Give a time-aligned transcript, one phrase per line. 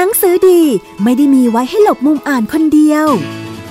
[0.00, 0.62] นังสือดี
[1.02, 3.06] ไม่ได้มีไว้ให้หลบมุมอ่านคนเดียว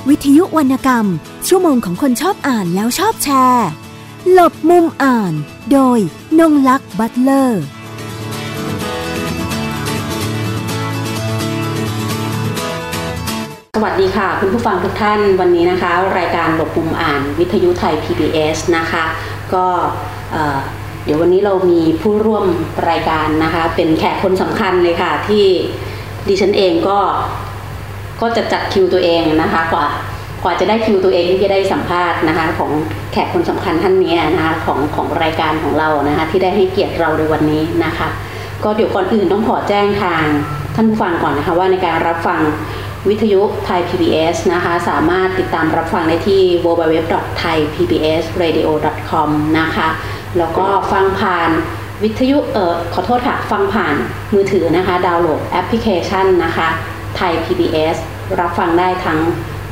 [0.10, 1.06] วิทยุวรรณกรรม
[1.48, 3.68] ชั่วโมงของคนชอบอ่านแล้วชอบแชร์
[4.32, 5.34] หลบมุมอ่าน
[5.72, 6.00] โดย
[6.40, 7.64] นงลักษ์บัตเลอร์
[13.76, 19.04] สวัสดีค่ะ คุณผู้ฟังทุกท่านวันนี้นะคะ รายการหลบมุมอ่านวิทยุไทย PBS นะคะ
[19.54, 19.66] ก็
[20.32, 20.60] เอ่อ
[21.04, 22.46] เดี๋ยววันนี้เรามีผู้ร่วม
[22.90, 25.46] รายการนะคะ เป็นแขกคนสำคัญเลยค่ะที่
[26.28, 27.00] ดิฉันเองก็
[28.22, 29.86] ก็จะจัดคิวตัวเองนะคะกว่า
[30.44, 32.72] กว่าจะได้คิวตัวเองที่จะได้สัมภาษณ์นะคะ ของ
[33.12, 38.08] แขกคนสำคัญท่านนี้นะคะของของรายการของเรานะคะ ที่ได้ให้เกียรติเราในวันนี้นะคะ
[38.64, 40.24] ก็เดี๋ยวก่อนอื่นต้องขอแจ้งทาง
[40.76, 42.42] ท่านผู้ฟังก่อนนะคะว่าในการรับฟัง
[43.10, 49.90] วิทยุไทย PBS นะคะ สามารถติดตามรับฟังได้ที่ www.thaipbsradio.com นะคะ
[50.38, 51.50] แล้วก็ฟังผ่าน
[52.04, 53.96] วิทยุเอ่อขอโทษค่ะ ฟังผ่าน
[54.34, 56.68] มือถือนะคะ ดาวน์โหลดแอปพลิเคชันนะคะ
[57.16, 57.96] ไทย PBS
[58.40, 59.20] รับฟังได้ทั้ง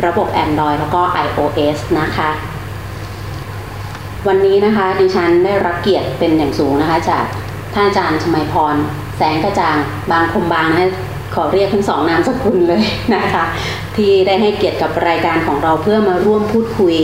[0.06, 2.30] ระบบ Android แล้วก็ iOS นะคะ
[4.28, 7.23] วันนี้นะคะดิฉันได้รับเกียรติเป็นอย่างสูงนะคะ จาก
[7.73, 8.75] ท่านอาจารย์ชมัยพร
[9.17, 9.78] แสงกระจ่าง
[10.12, 10.91] บางคมบางนะคะ
[11.36, 12.84] ขอเรียกทั้งสองนามสกุลเลย
[13.16, 13.44] นะคะ
[13.97, 16.95] ที่ได้ให้เกียรติกับรายการของเราเพื่อมาร่วมพูดคุย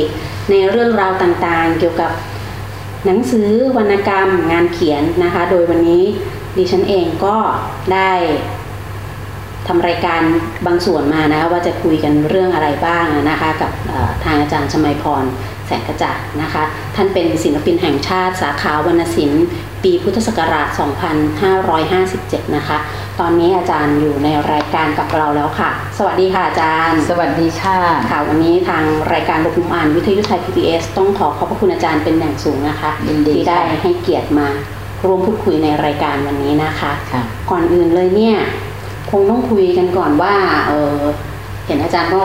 [0.51, 2.11] ในเรื่องราวต่างๆ เกี่ยวกับ
[3.05, 6.03] หนังสือวรรณกรรมงานเขียนนะคะ โดยวันนี้
[6.57, 7.37] ดิฉันเองก็
[7.93, 8.11] ได้
[9.67, 10.21] ทำรายการ
[10.65, 13.71] บางส่วนมานะคะว่าจะคุยกันเรื่องอะไรบ้างนะคะ กับ
[14.23, 15.23] ทางอาจารย์ชมัยพร
[15.67, 16.63] แสงกระจ่างนะคะ
[16.95, 19.45] ท่านเป็นศิลปินแห่งชาติสาขาวรรณศิลป์
[19.83, 20.67] ปีพุทธศักราช
[21.61, 22.77] 2557 นะคะ
[23.19, 27.77] ตอนนี้อาจารย์อยู่ในรายการกับเราแล้วค่ะ สวัสดีค่ะอาจารย์ สวัสดีค่ะ
[28.11, 28.83] ค่ะวันนี้ทาง
[29.13, 34.47] รายการหลบมุมอ่านวิทยุไทย PBS ต้องขอขอบพระคุณอาจารย์เป็นอย่างสูงนะคะยินดีที่ได้ค่ะให้เกียรติมา
[35.05, 38.37] ร่วมพูดคุยในรายการวันนี้นะคะค่ะก่อนอื่นเลยเนี่ย
[39.11, 40.35] คงต้องคุยกันก่อนว่า
[40.67, 40.97] เออ
[41.67, 42.23] เห็นอาจารย์ก็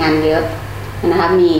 [0.00, 0.42] งานเยอะ
[1.06, 1.50] นะคะมี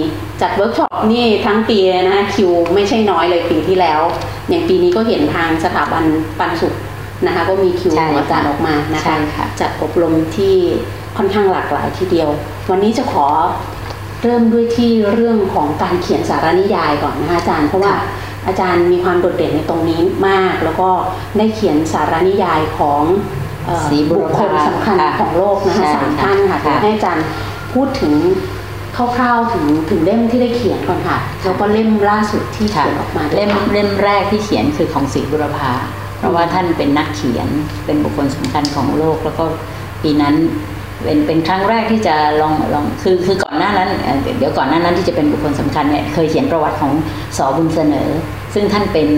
[0.40, 4.00] จัดเวิร์กช็อปนี่ทั้งปีเลยนะคะคิวไม่ใช่น้อยเลยปีที่แล้ว
[4.48, 6.04] อย่างปีนี้ก็เห็นทางสถาบัน
[6.38, 6.74] ปันสุข
[7.24, 10.54] นะคะก็มีคิวใช่ของอาจารย์ออกมานะใช่คะค่ะจัดอบรมที่
[11.16, 12.28] ค่อนข้างหลากหลายทีเดียว
[12.70, 13.26] วันนี้จะขอ
[14.22, 17.94] เริ่มด้วยที่เรื่องของการเขียนสารนิยายก่อนนะคะอาจารย์เพราะว่า
[18.46, 20.88] อาจารย์มีความโดดเด่นในตรงนี้มาก แล้วก็
[21.38, 23.02] ได้เขียนสารนิยายของ
[23.66, 27.26] เอ่อศรีบุรบุคคพาลสำคัญค่ะของโลกนะคะใช่สามท่านค่ะค่ะเดี๋ยวให้อาจารย์
[27.74, 28.14] พูดถึง
[28.96, 37.48] คร่าวๆถึงถึงเล่มที่ได้เขียนก่อนค่ะแล้วก็เล่มล่าสุดที่เขียนออกมาด้วยเล่มค่ะเล่มแรกที่เขียนคือของศรีบุรพาเพ ราะว่าท่านเป็นนักเขียน
[37.86, 39.44] เป็นบุคคลสำคัญของโลก แล้วก็
[40.02, 40.34] ปีนั้น
[41.02, 43.88] เป็นเป็นครั้งแรกที่จะลองลองคือคือก่อนหน้านั้น
[44.38, 46.92] เดี๋ยวก่อนหน้านั้นที่จะเป็นบุคคลสำคัญเนี่ยเคยเขียนประวัติของ
[47.36, 48.08] สอบุญเสนอ
[48.54, 49.08] ซึ่งท่านเป็น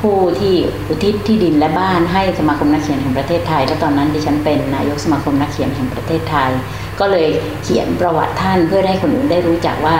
[0.00, 0.54] ผู้ที่
[0.88, 6.50] อุทิศที่ดินและบ้านให้สมาคมนักเขียนแห่งประเทศไทย และตอนนั้นดิฉันเป็นนายกสมาคมนักเขียนแห่งประเทศไทย
[7.00, 7.28] ก็เลย
[7.64, 9.96] เขียนประวัติท่านเพื่อให้คนอื่นได้รู้จักว่า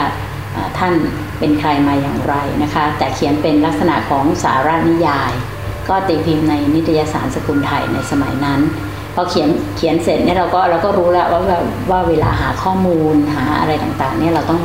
[0.55, 0.95] อ่าท่าน
[1.39, 5.33] เป็นใครมาอย่างไรนะคะ แต่เขียนเป็นลักษณะของสารานิยาย
[5.89, 8.61] ก็ตีพิมพ์ในนิตยสารสกุลไทยในสมัยนั้น
[9.15, 11.43] พอเขียนเขียนเสร็จเนี่ยเราก็เราก็รู้แล้วว่า
[11.91, 14.61] ว่าเวลาหาข้อมูลหาอะไรต่างๆเนี่ยเราต้อง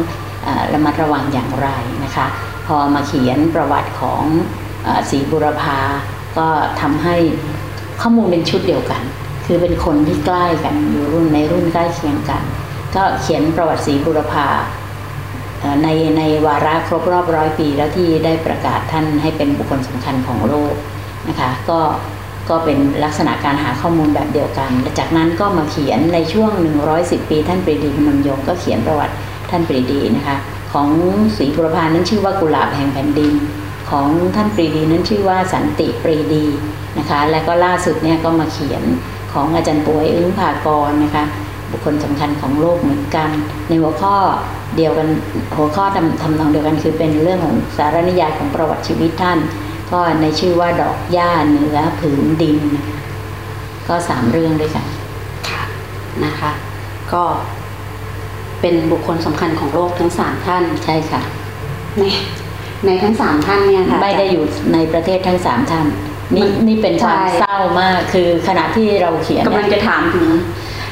[0.74, 1.70] ระมัดระวังอย่างไร
[2.04, 2.28] นะคะ
[2.68, 4.24] พอมาเขียนประวัติของ
[5.10, 5.80] ศรีบุรพา
[6.38, 6.48] ก็
[6.82, 7.16] ทำให้
[8.02, 9.02] ข้อมูลเป็นชุดเดียวกัน
[9.46, 12.44] คือเป็นคนที่ใกล้กันอยู่รุ่นในรุ่นใกล้เคียงกัน
[12.96, 14.48] ก็เขียนประวัติศรีบุรพา
[15.84, 20.74] ในในวาระครบรอบร้อยปีแล้วที่ได้ประกาศท่านให้เป็นบุคคลสำคัญของโลก
[21.28, 21.80] นะคะก็
[22.50, 26.52] ก็เป็นลักษณะการหาข้อมูลแบบเดียวกัน จากนั้นก็มาเขียนในช่วง
[26.92, 29.14] 110 ปี ท่านปรีดีพนมยงค์ก็เขียนประวัติ
[29.50, 30.38] ท่านปรีดีนะคะ
[30.74, 30.90] ของ
[31.38, 33.34] ศรีบุรพานั้นชื่อว่ากุหลาบแห่งแผ่นดิน
[33.90, 36.46] ของท่านปรีดีนั้นชื่อว่าสันติปรีดี
[36.98, 38.84] นะคะ และก็ล่าสุดเนี่ยก็มาเขียน
[39.34, 41.24] ของอาจารย์ป่วยอึ้งภากรนะคะ
[41.72, 43.30] บุคคลสำคัญของโลกเหมือนกัน
[43.68, 44.16] ในหัวข้อ
[44.78, 45.08] เดียวกัน
[45.58, 49.40] หัวข้อทำทำนองเดียวกันคือเป็นเรื่องของสารนิยายของประวัติชีวิตท่าน
[49.92, 52.98] ก็ในชื่อว่าดอกหญ้าเหนือผืนดินนะคะ
[53.88, 54.86] ก็สามเรื่องด้วยกัน
[55.50, 55.64] ค่ะ
[56.26, 56.52] นะคะ
[57.14, 57.24] ก็
[58.62, 61.22] เป็นบุคคลสำคัญของโลกทั้งสามท่านใช่ค่ะ
[62.00, 62.04] ใน
[62.86, 64.44] ในทั้งสามท่านเนี่ยค่ะไม่ได้อยู่
[64.74, 65.88] ในประเทศทั้งสามท่าน
[66.36, 70.28] นี่มันนี่เป็นความใช่เศร้ามากคือขณะที่เราเขียนกำลังเนี่ยจะถามถึง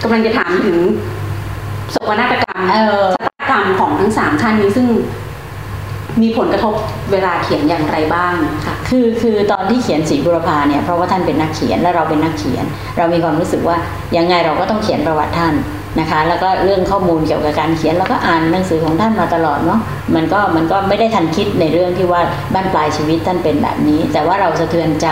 [0.04, 0.78] กำลังจะถามถึง
[1.92, 4.88] โศกนาฏกรรมเออชะตากรรมของทั้งสามท่านนี้ซึ่ง
[6.22, 6.74] มีผลกระทบ
[7.12, 8.34] เวลาเขียนอย่างไรบ้าง
[8.66, 12.66] ค่ะคือคือตอนที่เขียนศรีบุรพาเนี่ยเพราะว่าท่านเป็นนักเขียนและเราเป็นนักเขียน
[12.98, 13.78] เรามีความรู้สึกว่า
[14.18, 15.56] ยังไงเราก็ต้องเขียนประวัติท่าน
[16.00, 19.80] นะคะ แล้วก็เรื่องข้อมูลเกี่ยวกับการเขียนเราก็อ่านหนังสือของท่านมาตลอดเนาะ
[20.16, 22.22] มันก็มันก็ไม่ได้ทันคิดในเรื่องที่ว่า
[22.54, 25.08] บ้านปลายชีวิตท่านเป็นแบบนี้ แต่ว่าเราสะเทือนใจ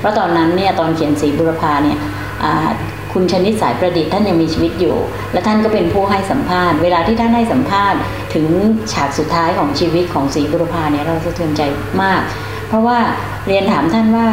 [0.00, 1.98] เพราะตอนนั้นเนี่ยตอนเขียนศรีบุรพาเนี่ย
[2.44, 2.68] อ่า
[3.14, 4.96] คุณชนิดสายประดิษฐ์ท่านยังมีชีวิตอยู่
[5.32, 7.98] และท่านก็เป็นผู้ให้สัมภาษณ์ เวลาที่ท่านให้สัมภาษณ์
[8.34, 8.46] ถึง
[8.92, 11.62] ฉากสุดท้ายของชีวิตของศรีบุรพาเนี่ยเราสะเทือนใจ
[12.02, 12.20] มาก
[12.68, 12.98] เพราะว่า
[13.46, 14.28] เรียนถามท่านว่า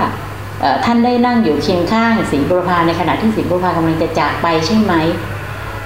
[0.85, 4.93] ท่านได้นั่งอยู่เคียงข้างศรีบุรพาในขณะที่ศรีบุรพากำลังจะจากไปใช่ไหม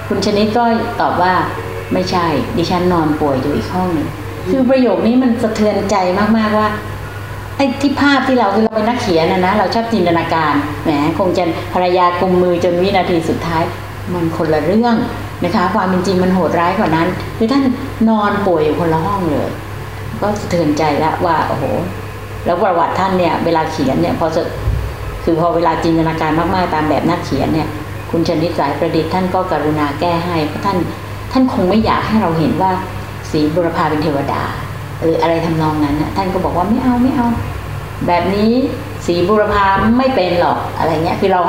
[0.08, 0.64] คุณชนิดก็
[1.02, 1.34] ตอบว่า
[1.94, 2.26] ไม่ใช่
[2.58, 4.08] ดิฉันนอนป่วยอยู่อีกห้องหนึ่ง
[4.50, 5.96] คือประโยคนี้มันสะเทือนใจ
[6.38, 6.68] มากๆว่า
[7.58, 10.54] ไอ้ที่ภาพที่เราคือเราเป็นนักเขียนนะนะเราชอบจินตนาการ
[10.84, 11.44] แหมคงจะ
[11.74, 13.64] ภรรยากุมมือจนวินาทีสุดท้าย
[14.14, 14.96] มันคนละเรื่อง
[15.44, 17.08] นะคะ ความเป็นจริงมันโหดร้ายกว่านั้น
[17.38, 17.64] คือท่าน
[18.10, 19.50] นอนป่วยอยู่คนละห้องเลย
[20.22, 21.64] ก็สะเทือนใจแล้วว่าโอ้โห
[22.46, 24.42] แล้วประวัติท่านเนี่ยเวลาเขียนเนี่ยพอจะ
[25.24, 27.68] คือพอเวลาจินตนาการมากๆตามแบบนักเขียนเนี่ย
[28.12, 30.78] คุณชนิดสายประดิษฐ์ท่านก็กรุณาแก้ให้เพราะท่าน
[31.32, 32.72] ท่านคงไม่อยากให้เราเห็นว่า
[33.32, 34.44] สีบุรพาเป็นเทวดา
[35.06, 37.28] หรืออะไรทำนองนั้นนะท่านก็บอกว่าไม่เอาไม่เอา
[38.08, 38.52] แบบนี้
[39.08, 39.66] สีบุรพา
[39.98, 41.42] ไม่เป็นหรอกอะไรเงี้ยคือเรา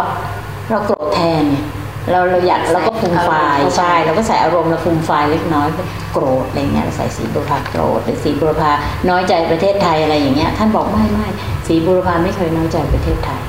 [0.70, 1.64] เราโกรธแทนเนี่ย
[2.10, 3.30] เราเราอยากเราก็ฟูมไฟ
[3.76, 5.68] ใช่เราก็ใส่อารมณ์เราฟูมไฟเล็กน้อย
[6.12, 8.70] โกรธอะไรเงี้ยเราใส่สีบุรพาโกรธหรือสีบุรพา
[9.08, 11.28] น้อยใจประเทศไทยอะไรอย่างเงี้ยท่านบอกไม่ไม่
[11.66, 13.40] สีบุรพาไม่เคยน้อยใจประเทศไทย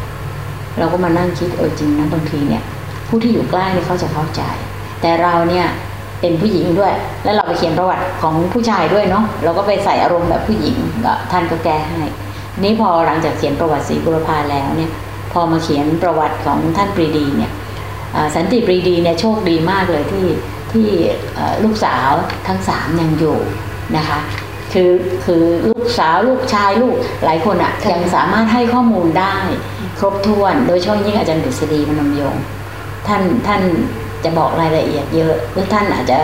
[0.79, 2.63] เราก็มานั่งคิดเออจริงนะบางทีเนี่ย
[3.07, 4.41] ผู้ที่อยู่ใกล้เนี่ยเขาจะเข้าใจ
[5.01, 5.67] แต่เราเนี่ย
[6.21, 6.93] เป็นผู้หญิงด้วย
[7.23, 12.03] แล้วเราไปเขียนประวัติของผู้ชายด้วยเนาะเราก็ไปใส่อารมณ์แบบผู้หญิงก็ท่านก็แก้ให้
[12.63, 14.91] นี้พอหลังจากเขียนประวัติศรีบุรพาแล้วเนี่ย
[15.33, 17.51] พอมาเขียนประวัติของท่านปรีดีเนี่ย
[18.35, 20.25] สันติปรีดีเนี่ยโชคดีมากเลยที่
[20.73, 20.87] ที่
[21.63, 22.11] ลูกสาว
[22.47, 23.37] ทั้งสามยังอยู่
[23.97, 24.19] นะคะ
[24.73, 24.91] คือ
[25.25, 29.35] คือลูกสาวลูกชายลูกหลายคนอะ่ะยังสามารถให้ข้อมูลได้
[29.99, 32.35] ครบถ้วน โดยเฉพาะยิ่งอาจารย์ดุษฎีมนมยง
[33.07, 33.61] ท่านท่าน
[34.23, 36.19] จะบอกรายละเอียดเยอะหรือท่านอาจจะ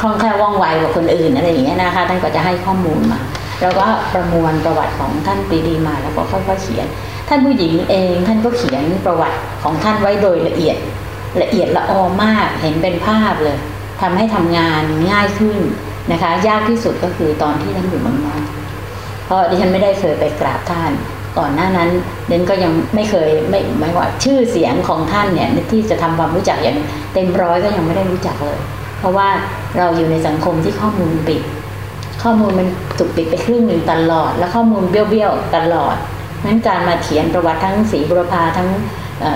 [0.00, 3.20] คล่องแคล่วว่องไวกว่าคนอื่นอะไรอย่างเงี้ยนะคะท่านก็จะให้ข้อมูลมา
[3.60, 6.86] เราก็ประมวลประวัติของท่านปรีดีมาแล้วก็ค่อยๆเขียน
[7.28, 10.76] ท่านผู้หญิงเองท่านก็เขียนประวัติของท่านไว้โดยละเอียด
[11.42, 13.58] ละเอียดละออมากเห็นเป็นภาพเลย
[14.00, 14.82] ทำให้ทำงาน
[15.12, 15.58] ง่ายขึ้น
[16.12, 18.42] นะคะ ยากที่สุดก็คือตอนที่ท่านอยู่เมืองนอก
[19.26, 20.92] เพราะดิฉันไม่ได้เคยไปกราบท่าน
[21.38, 21.88] ก่อนหน้านั้น
[22.28, 26.76] เดนก็ยังไม่เคยไม่หมายว่าชื่อเสียงของท่านเนี่ยที่จะทำความรู้จักอย่าง
[27.14, 28.58] เต็มร้อยก็ยังไม่ได้รู้จักเลย
[28.98, 29.28] เพราะว่า
[29.78, 31.42] เราอยู่ในสังคมที่ข้อมูลปิด
[32.22, 35.96] ข้อมูลมันถูกปิดไปครึ่งหนึ่งตลอด แล้วข้อมูลเบี้ยวๆตลอด
[36.44, 38.68] นั้นการมาเขียนประวัติทั้งสีบุรพาทั้ง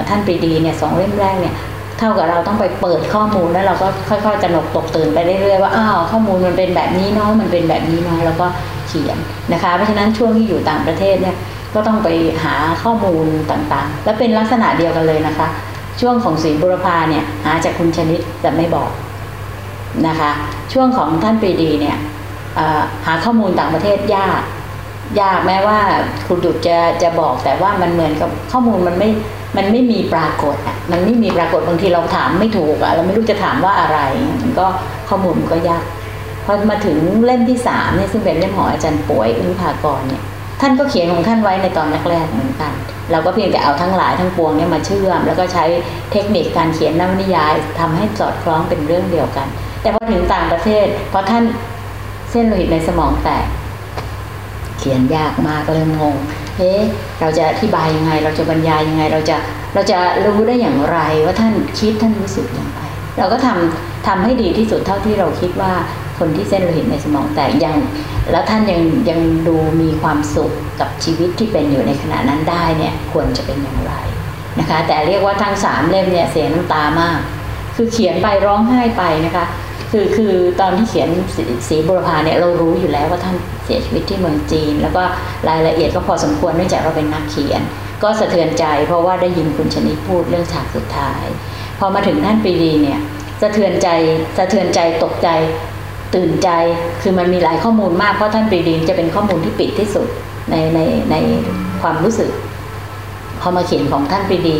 [0.08, 1.54] ท่านปรีดีเนี่ยสองเล่มแรกเนี่ย
[1.98, 8.46] เท่ากับเราต้องไปเปิดข้อมูลแล้วเราก็ค่อยๆจะหนกตกตื่นไปเรื่อยๆว่าอ้าวข้อมูลมันเป็นแบบนี้เนาะมันเป็นแบบนี้เนาะแล้วก็
[8.88, 9.18] เขียน
[9.52, 11.36] นะคะ เพราะฉะนั้นช่วงที่อยู่ต่างประเทศเนี่ย
[11.74, 12.08] ก็ต้องไป
[12.44, 15.48] หาข้อมูลต่างๆ และเป็นลักษณะเดียวกันเลยนะคะ
[16.00, 18.90] ช่วงของสีบุรพาเนี่ยหาจากคุณชนิดแต่ไม่บอก
[20.06, 20.30] นะคะ
[20.72, 21.96] ช่วงของท่านปรีดีเนี่ย
[23.06, 24.42] หาข้อมูลต่างประเทศยาก
[25.20, 25.78] ยากแม้ว่า
[26.26, 29.10] คุณดุจจะจะบอกแต่ว่ามันเหมือนกับข้อมูลมันไม่
[29.56, 33.98] มันไม่มีปรากฏอะมันไม่มีปรากฏบางทีเราถามไม่ถูกอะเราไม่รู้จะถามว่าอะไร
[34.42, 34.66] มันก็
[35.08, 35.84] ข้อมูลก็ยาก
[36.44, 40.22] พอมาถึงเล่มที่สามเนี่ยซึ่งเป็นเล่มของอาจารย์ป่วยอึ้งภากรเนี่ย
[40.60, 42.72] ท่านก็เขียนของท่านไว้ในตอนแรกๆเหมือนกัน
[43.10, 45.64] เราก็เพียงแต่เอาทั้งหลายทั้งปวงเนี่ยมาเชื่อม แล้วก็ใช้
[46.12, 49.46] เทคนิคการเขียนนวนิยายทำให้สอดคล้องเป็นเรื่องเดียวกัน
[49.82, 51.44] แต่พอถึงต่างประเทศพอท่าน
[52.30, 53.46] เส้นโลหิตในสมองแตก
[54.78, 56.16] เขียนยากมากก็เลยงง
[56.56, 56.72] เฮ้
[57.20, 59.36] เราจะอธิบายยังไง เราจะบรรยายยังไง เราจะ
[59.74, 62.80] เราจะรู้ได้อย่างไรว่าท่านคิดท่านรู้สึกอย่างไร
[63.18, 65.72] เราก็ทำทำให้ดีที่สุดเท่าที่เราคิดว่า
[66.18, 67.78] คนที่เส้นโลหิตในสมองแตกยัง
[68.30, 73.92] แล้วท่านยังยังดูมีความสุขกับชีวิตที่เป็นอยู่ในขณะนั้นได้เนี่ยควรจะเป็นอย่างไร
[74.58, 77.18] นะคะ แต่เรียกว่าทั้งสามเล่มเนี่ยเสียน้ำตามาก
[77.76, 79.46] คือเขียนไปร้องไห้ไปนะคะ
[79.90, 81.08] คือคือตอนที่เขียน
[81.68, 85.02] สีบุรพาเนี่ยเรารู้อยู่แล้วว่าท่านเสียชีวิตที่เมืองจีน แล้วก็
[85.48, 87.60] รายละเอียดก็พอสมควรเนื่องจากเราเป็นนักเขียน
[88.02, 91.24] ก็สะเทือนใจเพราะว่าได้ยินคุณชนิดพูดเรื่องฉากสุดท้าย
[91.78, 93.00] พอมาถึงท่านปีดีเนี่ย
[93.40, 93.88] สะเทือนใจ
[94.36, 95.28] สะเทือนใจตกใจ
[96.14, 96.48] ตื่นใจ
[97.02, 100.08] คือมันมีหลายข้อมูลมากเพราะท่านปรีดีจะเป็นข้อมูลที่ปิดที่สุด
[100.50, 101.16] ในในใน
[101.82, 102.30] ความรู้สึก
[103.40, 104.56] พอมาเขียนของท่านปรีดี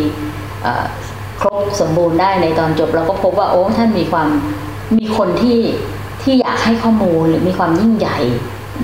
[1.41, 4.27] ครบสมบูรณ์ได้ในตอนจบเราก็พบว่าโอ้ท่านมีความ
[4.97, 5.59] มีคนที่
[6.23, 8.19] ที่อยากให้ข้อมูลหรือมีความยิ่งใหญ่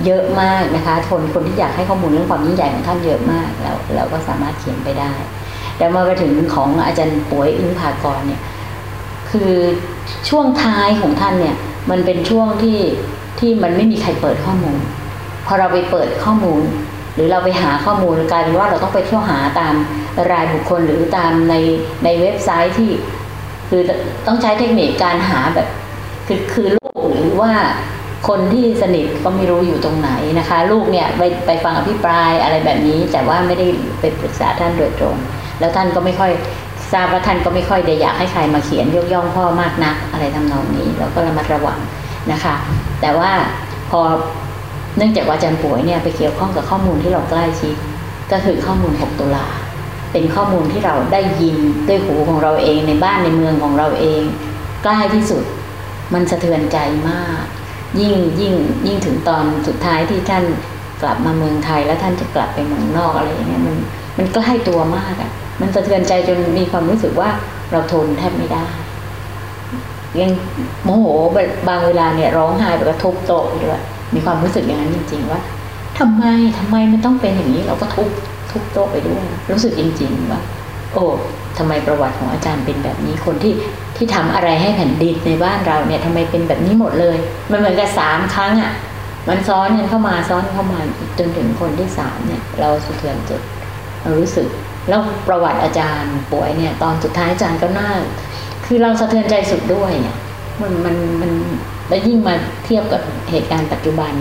[0.04, 5.12] เยอะมากนะคะคนคนที่อยากให้ข้อมูลเรื่องความยิ่งใหญ่ของท่านเยอะมากแล้วเราก็สามารถเขียนไปได้
[5.76, 8.42] แต่มาไปถึงของอาจารย์ป่วยอึ้งภากรเนี่ย
[9.30, 9.52] คือ
[10.28, 11.56] ช่วงท้ายของท่านเนี่ย
[11.90, 12.78] มันเป็นช่วงที่
[13.38, 14.78] ที่มันไม่มีใครเปิดข้อมูล
[15.46, 16.62] พอเราไปเปิดข้อมูล
[17.14, 19.74] หรือเราไปหาข้อมูลกลายเป็นว่าเราต้องไปเที่ยวหาตาม
[20.32, 21.54] รายบุคคลหรือตามใน
[22.04, 22.90] ในเว็บไซต์ที่
[23.68, 23.82] คือ
[24.26, 25.68] ต้องใช้เทคนิคการหาแบบ
[26.26, 27.52] คือคือลูกหรือว่า
[28.28, 33.66] คนที่สนิทก็ไม่รู้อยู่ตรงไหนนะคะ ลูกเนี่ยไปไปฟังอภิปรายอะไรแบบนี้ แต่ว่าไม่ได้
[34.00, 35.16] ไปปรึกษาท่านโดยตรง
[35.60, 36.32] แล้วท่านก็ไม่ค่อย
[36.92, 41.78] ทราบว่าท่านก็ไม่ค่อยได้อยากให้ใครมาเขียนยกย่องพ่อมากนักอะไรทำนองนี้ เราก็ระมัดระวัง
[42.32, 42.54] นะคะ
[43.00, 43.32] แต่ว่า
[43.90, 44.00] พอ
[44.96, 47.74] เนื่องจากว่าอาจารย์ป่วยเนี่ยไปเกี่ยวข้องกับข้อมูลที่เราใกล้ชิด
[48.32, 49.46] ก็คือข้อมูล 6 ตุลา
[50.12, 51.56] เป็นข้อมูลที่เราได้ยิน
[51.88, 54.22] ด้วยหูของเราเองในบ้านในเมืองของเราเอง
[54.82, 55.44] ใกล้ที่สุด
[56.14, 56.78] มันสะเทือนใจ
[57.08, 57.44] มาก
[58.00, 58.54] ยิ่งยิ่ง
[58.86, 60.44] ยิ่งถึงตอนสุดท้ายที่ท่าน
[61.02, 63.76] กลับมาเมืองไทยแล้วท่านจะกลับไปเมืองนอกอะไรอย่างเงี้ยมัน
[64.16, 67.30] มันใกล้ตัวมากอะ่ะ มันสะเทือนใจจนมีความรู้สึกว่า
[67.70, 68.64] เราทนแทบไม่ได้
[70.20, 70.30] ยัง
[70.84, 71.06] โมโห
[71.68, 73.82] บางเวลาเนี่ยร้องไห้แบบกระทุบโต๊ะด้วย
[74.14, 75.40] มีความรู้สึกอย่างนั้นจริง ๆ ว่า
[75.98, 76.24] ทำไม
[76.58, 78.08] ทำไมมันต้องเป็นอย่างนี้ เราก็ทุบ
[78.50, 80.40] ทุบโต๊ะไปด้วย รู้สึกจริง ๆ ว่า
[80.92, 81.04] โอ้
[81.58, 83.54] ทำไมประวัติของอาจารย์เป็นแบบนี้คนที่
[83.96, 87.16] ที่ทำอะไรให้แผ่นดินในบ้านเราเนี่ยทำไมเป็นแบบนี้หมดเลย
[87.50, 88.72] มันเหมือนกับสามครั้งอะ่ะ
[89.28, 90.80] มันซ้อนกันเข้ามาซ้อนเข้ามา
[91.18, 93.42] จนถึงคนที่สามเนี่ย เราสะเทือนจิต
[94.02, 94.48] เรารู้สึก
[94.88, 97.90] แล้วประวัติอาจารย์ป่วยเนี่ย ตอนสุดท้ายอาจารย์ก็น่า
[98.66, 100.16] คือเราสะเทือนใจสุดด้วยเนี่ย
[100.60, 101.32] มันมันมัน
[101.88, 104.12] แล้วยิ่งมาเทียบกับเหตุการณ์ปัจจุบัน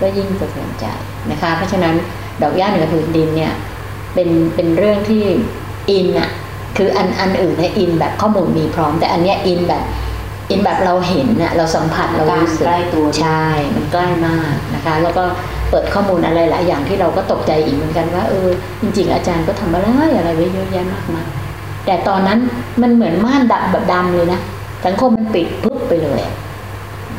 [0.00, 0.86] ก็ยิ่งสะเทือนใจ
[1.30, 1.94] นะคะ เพราะฉะนั้น
[2.42, 3.52] ดอกหญ้าเหนือผืนดินเนี่ย
[4.14, 5.24] เป็นเป็นเรื่องที่
[5.90, 6.30] อินอะ
[6.76, 9.84] คืออันอันอื่นเนี่ยอินแบบข้อมูลมีพร้อม แต่อันเนี้ยอินแบบ
[10.50, 13.44] อินแบบเราเห็นน่ะเราสัมผัสเรารู้สึกใกล้ตัวใช่
[13.74, 15.24] มันใกล้มากนะคะ แล้วก็
[15.74, 18.48] เปิดข้อมูลอะไรหลายอย่างที่เราก็ตกใจอีกเหมือนกันว่า เออ
[18.80, 19.86] จริง ๆ อาจารย์ก็ทำอะไร
[20.18, 21.28] อะไรไว้เยอะแยะมากมาย
[21.86, 22.38] แต่ตอนนั้น
[22.82, 24.40] มันเหมือนม่านดำแบบดำเลยนะ
[24.86, 26.20] สังคมมันปิดปุ๊บไปเลย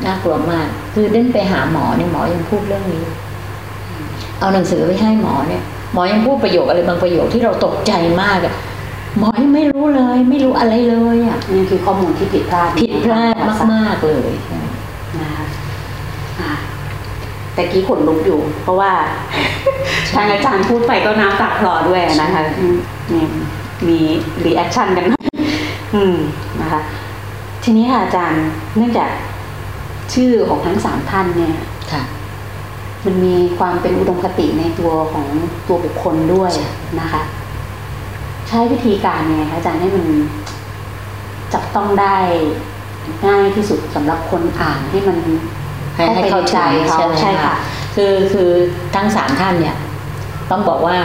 [0.06, 3.04] น่ากลัวมาก คือเดินไปหาหมอเนี่ยหมอยังพูดเรื่องนี้
[4.40, 8.54] เอาหนังสือไปให้หมอเนี่ย หมอยังพูดประโยคอะไรบางประโยคที่เราตกใจมากอะ
[9.20, 13.36] หมอยังไม่รู้เลย ไม่รู้อะไรเลยอะนี่คือข้อมูลที่ผิดพลาดผิดพลาด
[13.74, 14.65] มากๆเลยนะคะอะ
[17.56, 18.92] แต่กี้ขนลุกอยู่ เพราะว่า
[20.16, 22.78] ทางอาจารย์พูดไปก็น้ำตาคลอด้วยนะคะอืม
[23.14, 23.26] นี่
[23.88, 24.00] มี
[24.44, 25.28] reaction กันหน่อย
[25.96, 26.16] อืม
[26.62, 26.82] นะคะ
[27.64, 28.44] ทีนี้ค่ะอาจารย์
[28.76, 29.10] เนื่องจาก
[30.14, 31.54] ชื่อของทั้งสามท่านเนี่ย
[31.92, 32.04] ค่ะ
[33.06, 35.26] มันมีความเป็นอุดมคติในตัวของ
[35.68, 36.70] ตัวบุคคลด้วยใช่
[37.00, 37.22] นะคะ
[38.48, 40.06] ใช้วิธีการยังไงคะอาจารย์ให้มัน
[41.54, 42.18] จับต้องได้
[43.28, 45.18] ง่ายที่สุดสำหรับคนอ่านให้มัน
[45.96, 46.60] ให้ให้เข้าใจ
[46.90, 47.56] เขาใช่ไหมใช่คะค่ะ
[47.96, 48.50] คือคือ
[48.96, 49.76] ทั้งสามท่านเนี่ย
[50.52, 50.98] ต้องบอกว่า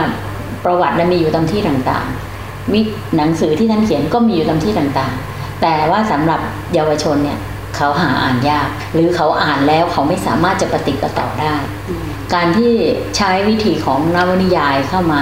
[0.65, 2.79] ประวัตินั้นมีอยู่ตามที่ต่างๆ มี
[3.17, 6.39] หนังสือที่ท่านเขียนก็มีอยู่ตามที่ต่างๆ แต่ว่าสำหรับ
[6.73, 7.39] เยาวชนเนี่ย
[7.75, 11.55] เขาหาอ่านยาก หรือเขาอ่านแล้วเขาไม่สามารถจะปฏิดประต่อได้
[11.89, 12.73] อืมการที่
[13.17, 15.21] ใช้วิธีของนวนิยายเข้ามา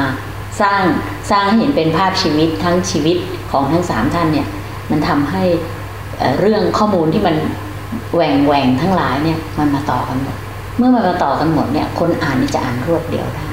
[0.62, 0.84] สร้าง
[1.32, 3.18] สร้างให้เห็นเป็นภาพชีวิตทั้งชีวิต
[3.52, 4.48] ของทั้งสามท่านเนี่ย
[4.92, 5.44] มันทำให้
[6.18, 7.36] เอ่อเรื่องข้อมูลที่มัน
[8.14, 10.38] แหว่งแหว่งทั้งหลายเนี่ยมันมาต่อกันหมด
[10.78, 13.48] เมื่อมันมาต่อกันหมดเนี่ย คนอ่านนี่จะอ่านรวดเดียวได้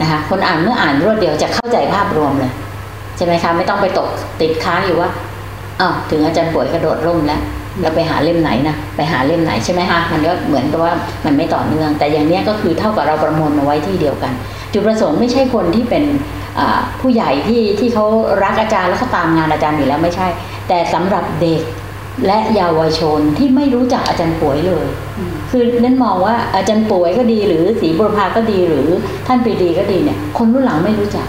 [0.00, 2.52] นะคะ คนอ่านเมื่ออ่านรวดเดียวจะเข้าใจภาพรวมเลย
[3.16, 4.08] ใช่ไหมคะไม่ต้องไปตก
[4.40, 5.10] ติดค้างอยู่ว่า
[5.80, 7.40] อ้าวถึงอาจารย์ป่วยกระโดดร่มแล้ว
[7.80, 14.32] เราไปหาเล่มไหนนะไปหาเล่มไหนใช่ไหมคะมันก็เหมือนกับว่ามันไม่ต่อเนื่อง แต่อย่างเนี้ยก็คือเท่ากับเราประมวลมาไว้ที่เดียวกัน
[14.72, 16.04] จุดประสงค์ไม่ใช่คนที่เป็น
[17.00, 18.06] ผู้ใหญ่ที่ที่เขา
[18.42, 20.28] รักอาจารย์แล้วเขาตามงานอาจารย์อยู่แล้วไม่ใช่
[20.68, 21.62] แต่สำหรับเด็ก
[22.26, 24.86] และเยาวชนที่ไม่รู้จักอาจารย์ป่วยเลย
[25.18, 28.88] อืมคือเน้นมองว่าอาจารย์ป่วยก็ดี หรือศรีบุรพาก็ดีหรือ
[29.26, 31.26] ท่านปรีดีก็ดีเนี่ย คนรุ่นหลังไม่รู้จัก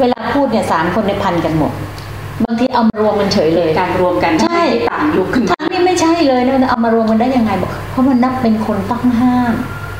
[0.00, 1.72] เวลาพูดเนี่ยสามคนในพันกันหมด
[2.44, 9.52] บางทีเอามารวมกันเฉยเลยการรวมกันใช่ที่ต่างยุคขึ้นมาทั้งที่ไม่ใช่เลยนะเอามารวมกันได้ยังไงบอกเพราะมันนับเป็นคนต้องห้าม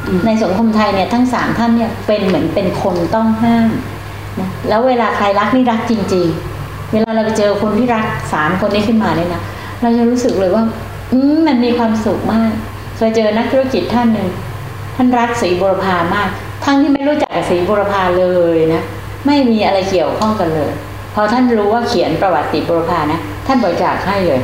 [0.08, 3.68] อืมในสังคมไทยเนี่ยทั้งสามท่านเนี่ยเป็นเหมือนเป็นคนต้องห้าม
[4.40, 6.26] นะแล้วเวลาใครรักนี่รักจริง
[6.60, 9.42] ๆ เวลาเราไปเจอคนที่รักสามคนนี้ขึ้นมาเนี่ยนะ
[9.80, 10.64] เราจะรู้สึกเลยว่า
[11.12, 12.50] อืมมันมีความสุขมาก
[12.96, 14.28] เคยเจอนักธุรกิจท่านหนึ่ง
[14.96, 16.28] ท่านรักศรีบุรพามาก
[16.64, 18.24] ทั้งที่ไม่รู้จักศรีบุรพาเล
[18.56, 18.82] ยนะ
[19.26, 20.70] ไม่มีอะไรเกี่ยวข้องกันเลย
[21.14, 24.40] พอท่านรู้ว่าเขียนประวัติศรีบุรพานะท่านบริจาคให้เลย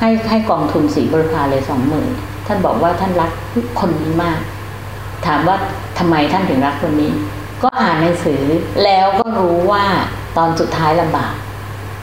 [0.00, 2.08] ให้ให้กองทุนศรีบุรพาเลยสองหมื่น
[2.46, 3.30] ท่านบอกว่าท่านรัก
[3.80, 4.38] คนนี้มาก
[5.26, 5.56] ถามว่า
[5.98, 7.12] ทำไมท่านถึงรักคนนี้
[7.62, 8.42] ก็อ่านหนังสือ
[8.84, 9.84] แล้วก็รู้ว่า
[10.36, 11.32] ตอนสุดท้ายลำบาก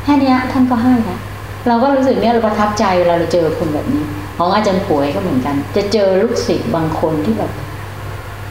[0.04, 1.20] แค่นี้ท่านก็ให้นะ
[1.68, 4.03] เราก็รู้สึกเนี่ยเราประทับใจเวลาเราเจอคนแบบนี้
[4.38, 7.51] ของอาจารย์ป่วยก็เหมือนกัน จะเจอลูกศิษย์บางคนที่แบบ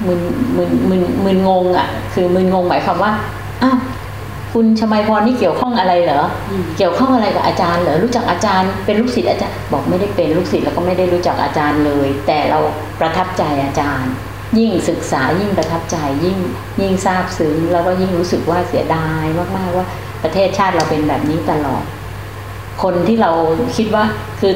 [0.07, 0.21] มึน
[0.57, 3.12] มึนมึนมึนงงอะ คือมึนงงหมายความว่า
[3.62, 3.79] อ้าว
[4.52, 12.59] คุณชมัยพรนี่เกี่ยวข้องอะไรเหรออืมเกี่ยวข้องอะไรกับอาจารย์เหรอ รู้จักอาจารย์ เป็นลูกศิษย์อาจารย์ บอกไม่ได้เป็นลูกศิษย์แล้วก็ไม่ได้รู้จักอาจารย์เลย แต่เรา
[13.00, 14.12] ประทับใจอาจารย์
[14.59, 16.38] ยิ่งศึกษายิ่งประทับใจยิ่ง
[16.81, 19.25] ยิ่งทราบซึ้งแล้วก็ยิ่งรู้สึกว่าเสียดาย
[19.57, 19.87] มากๆว่า
[20.23, 21.85] ประเทศชาติเราเป็นแบบนี้ตลอด
[22.83, 23.31] คนที่เรา
[23.77, 24.05] คิดว่า
[24.41, 24.53] คือ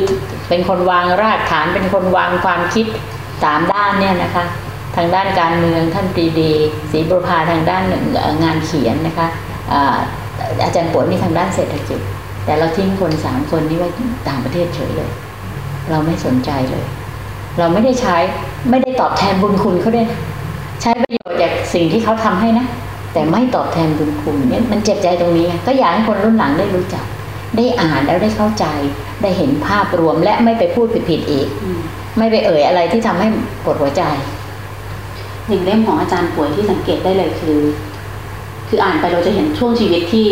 [0.49, 2.87] เป็นคนวางรากฐานเป็นคนวางความคิด
[3.43, 4.45] สามด้านเนี่ยนะคะ
[4.97, 6.53] ทางด้านการเมืองท่านปรีดี
[6.91, 7.83] ศรีบุรพาทางด้าน
[8.45, 9.27] งานเขียนนะคะ
[9.73, 9.97] อา
[10.65, 12.01] อาจารย์ปวดนี่ทางด้านเศรษฐกิจ
[12.45, 13.89] แต่เราทิ้งคนสามคนนี้ไว้
[14.29, 15.11] ต่างประเทศเฉยเลย
[15.91, 16.85] เราไม่สนใจเลย
[17.59, 18.17] เราไม่ได้ใช้
[18.71, 20.07] ไม่ได้ตอบแทนบุญคุณเขาด้วย
[20.83, 22.67] ใช้ประโยชน์จากสิ่งที่เขาทำให้นะ
[23.13, 27.05] แต่ไม่ตอบแทนบุญคุณเนี่ยมันเจ็บใจตรงนี้ก็อยากให้คนรุ่นหลังได้รู้จัก
[27.57, 28.65] ได้อ่านแล้วได้เข้าใจ
[29.23, 31.81] ได้เห็นภาพรวมและไม่ไปพูดผิดๆอีกอืม
[32.19, 33.29] ไม่ไปเอ่ยอะไรที่ทำให้
[33.65, 34.03] ปวดหัวใจ
[35.49, 37.59] อย่างเล่มของอาจารย์ป่วยที่สังเกตได้เลยคือ
[38.69, 40.29] คืออ่านไปเราจะเห็นช่วงชีวิตที่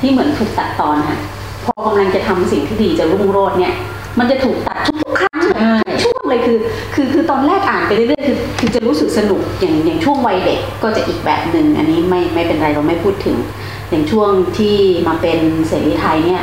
[0.00, 1.18] ที่เหมือนถูกตัดตอนค่ะ
[1.64, 3.74] พอกำลังจะทำสิ่งที่ดีจะรุ่งโรจน์เนี่ย
[4.18, 6.58] มันจะถูกตัดทุกๆครั้งใช่ทุกช่วงเลยคือ
[6.94, 13.36] คือคือตอนแรกอ่านไปเรื่อยๆคือคือจะรู้สึกสนุกอย่างอย่างช่วงวัยเด็กก็จะอีกแบบหนึ่งอันนี้ไม่ไม่เป็นไรเราไม่พูดถึง
[13.90, 14.76] อย่างช่วงที่
[15.08, 16.42] มาเป็นเสรีไทยเนี่ย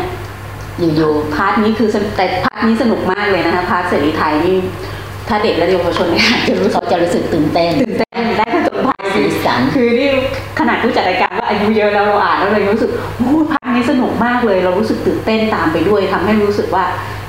[0.80, 4.58] อยู่ part นี้คือสนุกแต่ part นี้สนุกมากเลยนะคะ part เสรีไทยนี่
[5.28, 10.10] ถ้าเด็กและเยาวชนเนี่ยอาจจะรู้ๆสึกเขาจะรู้สึกตื่นเต้นตื่นเต้นได้ผจญภัยสีสันคือนี่
[10.60, 16.86] ขนาดผู้จัดรายการก็อายุเยอะแล้วเราอ่านแล้วเรายังรู้สึกโอ้พักนี้สนุกมากเลย เรารู้สึกตื่นเต้นตามไปด้วยทำให้รู้สึกว่า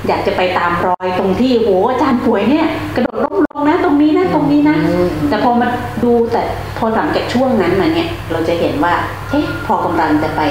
[0.07, 5.67] อยากจะไปตามรอยตรงที่โอ้อาจารย์ป๋วยเนี่ย กระโดดร่มลงนะตรงนี้นะตรงนี้นะอืมแต่พอมา
[6.03, 6.41] ดูแต่
[6.77, 8.93] พอหลังจากช่วงนั้นมาเนี่ย เราจะเห็นว่า
[9.31, 10.41] เอ๊ะพอกำลังจะไป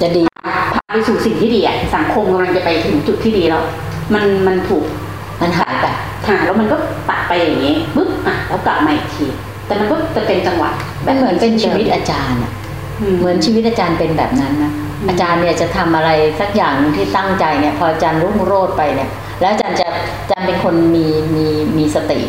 [0.00, 0.56] จะดีพา
[0.88, 3.62] ไปสู่สิ่งที่ดีอะสังคมกำลังจะไปถึงจุดที่ดีแล้ว
[4.14, 4.84] มันมันถูก
[5.42, 5.86] มันหายไป
[6.28, 6.76] หาแล้วมันก็
[7.08, 9.26] ตัดไปอย่างนี้ปึ๊บอะแล้วกลับมาอีกที
[9.66, 10.70] แต่มันก็จะเป็นจังหวะ
[11.04, 12.52] แบมันบเหมือนเป็นชีวิตอาจารย์อะ
[13.18, 16.10] เหมือนชีวิตอาจารย์เป็นแบบนั้นนะ อืมอาจารย์เนี่ยจะทำอะไร
[16.40, 19.10] สักอย่างหนึ่งที่ตั้งใจเนี่ย พออาจารย์รุ่งโรจน์ไปเนี่ย
[19.40, 19.86] แล้วอาจารย์จะ
[20.22, 21.46] อาจารย์เป็นคนมีมี
[21.78, 22.20] มีสติ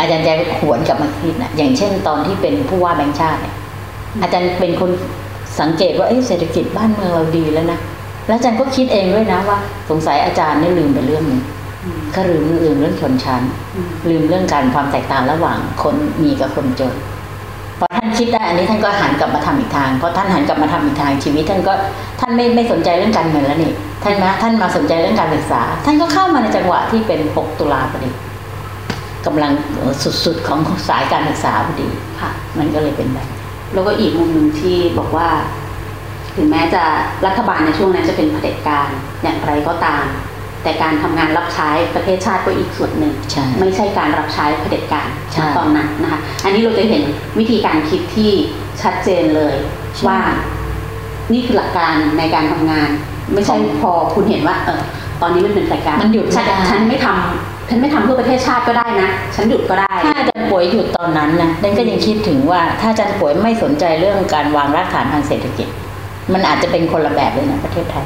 [0.00, 3.54] อาจารย์จะหวนกลับมาคิดนะอย่างเช่นตอนที่เป็นผู้ว่าแบงค์ชาติเนี่ย
[4.22, 4.90] อาจารย์เป็นคน
[5.60, 7.78] สังเกตว่าเอ๊ะเศรษฐกิจบ้านเมืองเราดีแล้วนะ
[8.26, 9.58] แล้วอาจารย์ก็คิดเองด้วยนะว่า
[9.90, 11.40] สงสัยอาจารย์เนี่ยลืมไปเรื่องหนึง
[11.84, 13.42] อืมก็ลืมลืมเรื่องชนชั้น
[13.76, 16.92] อืมลืมเรื่องการความแตกต่างระหว่างคนมีกับคนจน
[17.80, 21.72] พอท่านคิดได้อันนี้ท่านก็หันกลับมาทำอีกทางพอท่านหันกลับมาทำอีกทางชีวิต ท่านก็
[22.20, 23.72] ท่านไม่ไม่สนใจเรื่องการเงินแล้วนี่
[24.02, 28.10] ท่านมาท่านมาสนใจเรื่องการศึกษา ท่านก็เข้ามาในจังหวะที่เป็น 6 ตุลาพอดี
[29.26, 31.88] กำลังเอ่อสุดๆของสายการศึกษาพอดี
[32.20, 33.40] ค่ะ มันก็เลยเป็นแบบนี้
[33.74, 35.28] แล้วก็อีกมุมหนึ่งที่บอกว่า
[36.36, 36.82] ถึงแม้จะ
[37.26, 38.88] รัฐบาลในช่วงนั้นจะเป็นเผด็จการ
[39.22, 40.04] อย่างไรก็ตาม
[40.62, 47.02] แต่การทำงานรับใช้ประเทศชาติก็อีกส่วนหนึ่งใช่ไม่ใช่การรับใช้เผด็จการใช่ณตอนนั้นนะคะ อันนี้เราจะเห็น
[47.38, 48.32] วิธีการคิดที่
[48.82, 49.54] ชัดเจนเลย
[49.96, 50.20] ใช่ว่า
[51.32, 52.88] นี่คือหลักการในการทำงาน
[53.32, 54.80] ไม่ใช่พอคุณเห็นว่า เออ
[55.22, 65.68] ตอนนี้มันเป็นรายการมันหยุดไม่ฉันได้ฉันไม่ทำฉันไม่ทำเพื่อประเทศชาติก็ได้นะ ฉันหยุดก็ได้ ถ้าอาจารย์ป่วยหยุดตอนนั้นนะดันก็ยังคิดถึงว่า ถ้าอาจารย์ป่วยไม่สนใจเรื่องการวางรากฐานทางเศรษฐกิจ
[66.32, 68.04] มันอาจจะเป็นคนละแบบเลยนะประเทศไทย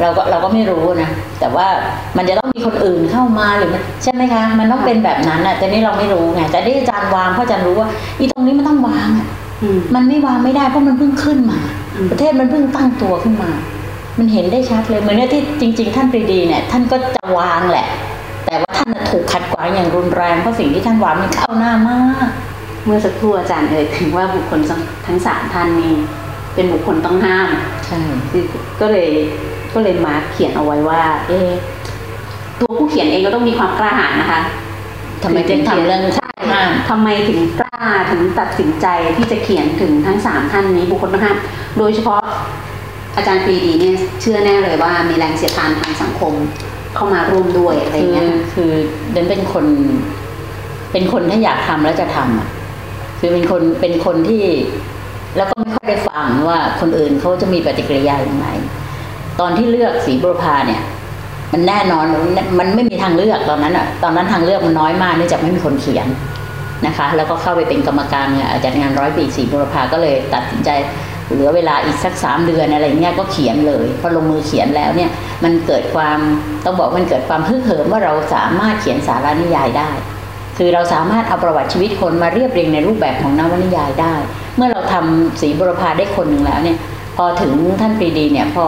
[0.00, 1.66] เราก็เราก็ไม่รู้นะแต่ว่า
[2.16, 9.28] มันจะต้องมีคนอื่นเข้ามาหรือมันใช่ไหมคะ มันต้องเป็นแบบนั้นอะแต่นี่เราไม่รู้ไงแต่ที่อาจารย์วางเพราะอาจารย์รู้ว่าอีตรงนี้มันต้องวางอะ
[9.62, 11.60] อืมมันไม่วางไม่ได้เพราะมันเพิ่งขึ้นมา
[11.94, 13.50] อืมประเทศมันเพิ่งตั้งตัวขึ้นมา
[14.18, 17.86] มันเห็นได้ชัดเลยเหมือนเนี่ยที่จริง ๆ ท่านปรีดีเนี่ย ท่านก็จะวางแหละ
[18.46, 22.28] แต่ว่าท่านน่ะถูกขัดขวางอย่างรุนแรงเพราะสิ่งที่ท่านวางมันเข้าหน้ามาก
[22.84, 24.60] เมื่อสักครู่อาจารย์เอ่ยถึงว่าบุคคล
[25.06, 25.94] ทั้งสามท่านนี้
[26.54, 27.48] เป็นบุคคลต้องห้าม
[27.86, 28.00] ใช่
[28.30, 28.44] คือ
[28.80, 29.08] ก็เลย
[29.74, 31.50] ก็เลยมาร์คเขียนเอาไว้ว่า เอะ
[32.60, 34.40] ตัวผู้เขียนเองก็ต้องมีความกล้าหาญนะคะ
[35.22, 41.36] ทำไมถึงทำเรื่องใช่ห้ามทำไมถึงกล้าถึงตัดสินใจที่จะเขียนถึงทั้งสามท่านนี้บุคคลต้องห้าม
[41.78, 42.20] โดยเฉพาะ
[43.16, 46.32] อาจารย์ปรีดีเนี่ยเชื่อแน่เลยว่ามีแรงเสียดทานทางสังคม
[46.94, 48.70] เข้ามาร่วมด้วยอะไรคือเงี้ยค่ะคือ
[49.12, 49.66] เดนเป็นคน
[50.92, 52.48] เป็นคนที่อยากทำแล้วจะทำอะ
[53.20, 54.44] คือเป็นคนเป็นคนที่
[55.36, 58.48] แล้วก็ไม่ค่อยได้ฟังว่าคนอื่นเขาจะมีปฏิกิริยาอย่างไร
[59.40, 60.80] ตอนที่เลือกสีบุรพาเนี่ย
[61.52, 62.04] มันแน่นอน
[62.58, 66.06] มันไม่มีทางเลือกตอนนั้นอะตอนนั้นทางเลือกมันน้อยมากเนื่องจากไม่มีคนเขียน
[66.86, 70.70] นะคะ แล้วก็เข้าไปเป็นกรรมการเนี่ยจัดงานร้อยปีสีบุรพาก็เลยตัดสินใจ
[71.32, 75.10] เหลือเวลาอีกสักสามเดือนอะไรเงี้ยก็เขียนเลยพอลงมือเขียนแล้วเนี่ย
[75.44, 76.18] มันเกิดความ
[76.64, 79.90] ต้องบอกมันเกิดความฮึกเหิมว่าเราสามารถเขียนสารานิยายได้
[80.58, 84.14] คือเราสามารถเอาประวัติชีวิตคนมาเรียบเรียงในรูปแบบของนวนิยายได้
[84.56, 86.78] เมื่อเราทำสีบุรพาได้คนหนึ่งแล้วเนี่ย
[87.16, 88.66] พอถึงท่านปรีดีเนี่ยพอ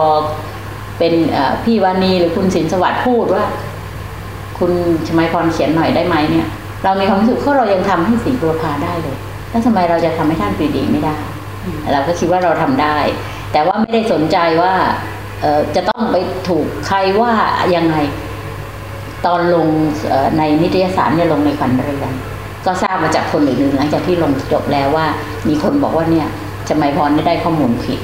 [0.97, 3.43] เป็นเอ่อพี่วานีหรือคุณสินสวัสดิ์พูดว่า
[4.59, 4.71] คุณ
[5.07, 6.47] ชมัยพรเขียนหน่อยได้ไหมเนี่ย
[6.83, 9.17] เรามีความรู้สึกว่าเรายังทำให้สีบุรพาได้เลย
[9.49, 11.15] แล้วทำไมเราจะทำให้ท่านปรีดีไม่ได้
[11.93, 12.97] เราก็คิดว่าเราทำได้
[13.51, 14.73] แต่ว่าไม่ได้สนใจว่า
[15.41, 16.15] เอ่อจะต้องไป
[16.47, 17.31] ถูกใครว่า
[17.75, 17.97] ยังไง
[19.25, 19.67] ตอนลง
[20.09, 22.13] เอ่อในนิตยสารเนี่ยลงในขวัญเรือน
[22.65, 25.05] ก็ทราบมาจากคนอื่นๆหลังจากที่ลงจบแล้วว่า
[25.47, 26.27] มีคนบอกว่าเนี่ย
[26.69, 27.99] ชมัยพรได้ข้อมูลผิด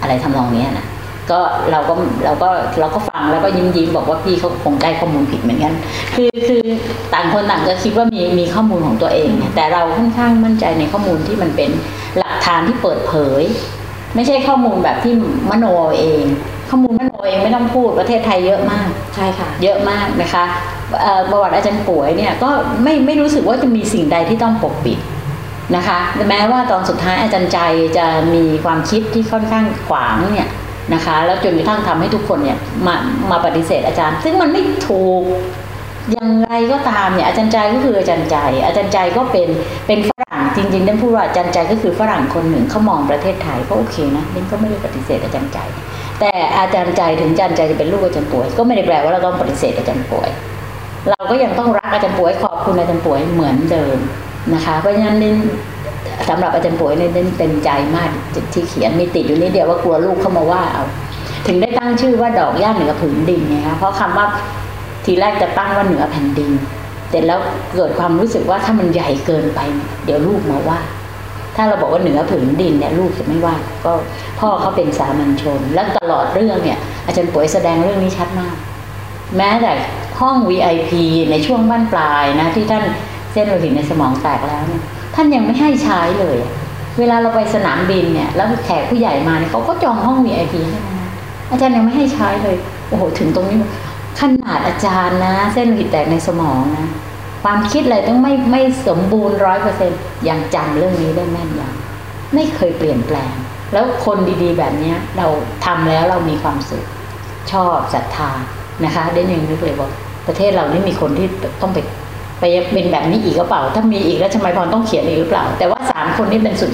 [0.00, 0.86] อะไรทำนองเนี้ยนะ
[1.30, 2.48] ก็เราก็เราก็
[2.80, 5.72] เราก็ฟังแล้วก็ยิ้มยิ้มๆบอกว่าพี่เขาคงได้ข้อมูลผิดเหมือนกัน
[6.14, 6.62] คือคือ
[7.14, 11.70] ต่างคนต่างก็คิดว่ามีมีข้อมูลของตัวเองเนี่ยแต่เราค่อนข้างมั่นใจในข้อมูลที่มันเป็น
[12.18, 13.42] หลักฐานที่เปิดเผย
[14.14, 15.12] ไม่ใช่ข้อมูลแบบที่
[15.50, 15.66] มโน
[15.98, 16.24] เอง
[16.70, 20.44] ข้อมูลมโนเองไม่ต้องพูดประเทศไทยเยอะมากใช่ค่ะเยอะมากนะคะ
[21.30, 22.50] ประวัติอาจารย์ป่วยเนี่ยก็
[22.82, 24.98] ไม่ไม่รู้สึกว่าจะมีสิ่งใดที่ต้องปกปิด
[25.76, 27.58] นะคะแม้ว่าตอนสุดท้ายอาจารย์ใจ
[27.98, 30.48] จะมีความคิดที่ค่อนข้างขวางเนี่ย
[30.94, 32.94] นะคะ แล้วจนกระทั่งทำให้ทุกคนเนี่ยมา
[33.30, 35.22] มาปฏิเสธอาจารย์ ซึ่งมันไม่ถูก
[36.16, 39.48] ยังไงก็ตามเนี่ยอาจารย์ใจก็คืออาจารย์ใจ อาจารย์ใจก็เป็น
[39.86, 45.58] เป็นฝรั่งจริงๆเด่นพูดว่าอาจารย์ใจก็คือฝรั่งคนหนึ่งเขามองประเทศไทยก็โอเคนะเด่นก็ไม่ได้ปฏิเสธอาจารย์ใจ
[46.20, 50.28] แต่อาจารย์ใจถึงอาจารย์ใจจะเป็นลูกอาจารย์ป่วย ก็ไม่ได้แปลว่าเราต้องปฏิเสธอาจารย์ป่วย
[51.10, 53.98] เราก็ยังต้องรักอาจารย์ป่วยขอบคุณอาจารย์ป่วยเหมือนเดิม
[54.54, 55.36] นะคะ เพราะฉะนั้นเด่น
[56.28, 58.10] สำหรับอาจารย์ป่วยเนี่ยเด่นเต็มใจมาก
[58.52, 60.84] ที่เขียนมีติดอยู่นิดเดียวว่ากลัวลูกเข้ามาว่าเอา
[61.46, 64.26] ถึงได้ตั้งชื่อว่าดอกย่าเหนือผืนดินไงคะเพราะคำว่า
[65.04, 66.50] ทีแรกจะตั้งว่าเหนือแผ่นดิน
[67.10, 67.38] แต่แล้ว
[67.74, 69.60] เกิดความรู้สึกว่าถ้ามันใหญ่เกินไป
[70.04, 70.78] เดี๋ยวลูกมาว่า
[71.56, 73.92] ถ้าเราบอกว่าเหนือผืนดินเนี่ยลูกจะไม่ว่า ก็
[74.40, 78.54] พ่อเขาเป็นสามัญชน และตลอดเรื่องเนี่ย อาจารย์ป่วยแสดงเรื่องนี้ชัดมาก
[79.36, 79.72] แม้แต่
[80.20, 80.92] ห้อง VIP
[81.30, 82.84] ในช่วงบ้านปลายนะที่ท่าน
[83.32, 84.82] เส้นโลหิตในสมองแตกแล้วเนี่ย
[85.20, 86.38] ท่านยังไม่ให้ใช้เลย
[86.98, 90.80] เวลาเราไปสนามบินเนี่ยแล้วแขกผู้ใหญ่มาเนี่ยเขาก็จองห้อง VIP ให้
[91.50, 92.56] อาจารย์ยังไม่ให้ใช้เลย
[92.88, 93.58] โอ้โหถึงตรงนี้
[94.20, 96.86] ขนาดอาจารย์นะ เส้นโลหิตแตกในสมองนะ
[97.42, 103.34] ความคิดอะไรต้องไม่ไม่สมบูรณ์ร้อยเปอร์เซ็นต์ยังจำเรื่องนี้ได้แม่นยำไม่เคยเปลี่ยนแปลง
[103.72, 105.26] แล้วคนดีๆ แบบนี้เรา
[105.64, 106.84] ทำแล้วเรามีความสุข
[107.52, 108.30] ชอบศรัทธา
[108.84, 109.88] นะคะ ได้ยังนึกเลยว่า
[110.26, 111.26] ประเทศเรานี่มีคนที่
[111.62, 111.78] ต้องไป
[112.40, 116.70] ไปเป็นแบบนี้อีกหรือเปล่า ถ้ามีอีกแล้วทำไมพรต้องเขียนอีกหรือเปล่า แต่ว่าสามคนนี้เป็นสุด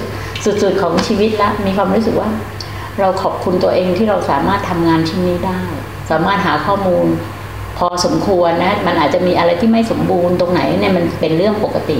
[0.61, 2.29] สุดๆของชีวิตแล้วมีความรู้สึกว่า
[2.99, 5.59] เราขอบคุณตัวเองที่เราสามารถทำงานชิ้นนี้ได้
[6.11, 7.05] สามารถหาข้อมูล
[7.77, 11.99] พอสมควรนะมันอาจจะมีอะไรที่ไม่สมบูรณ์ตรงไหนเนี่ยมันเป็นเรื่องปกติ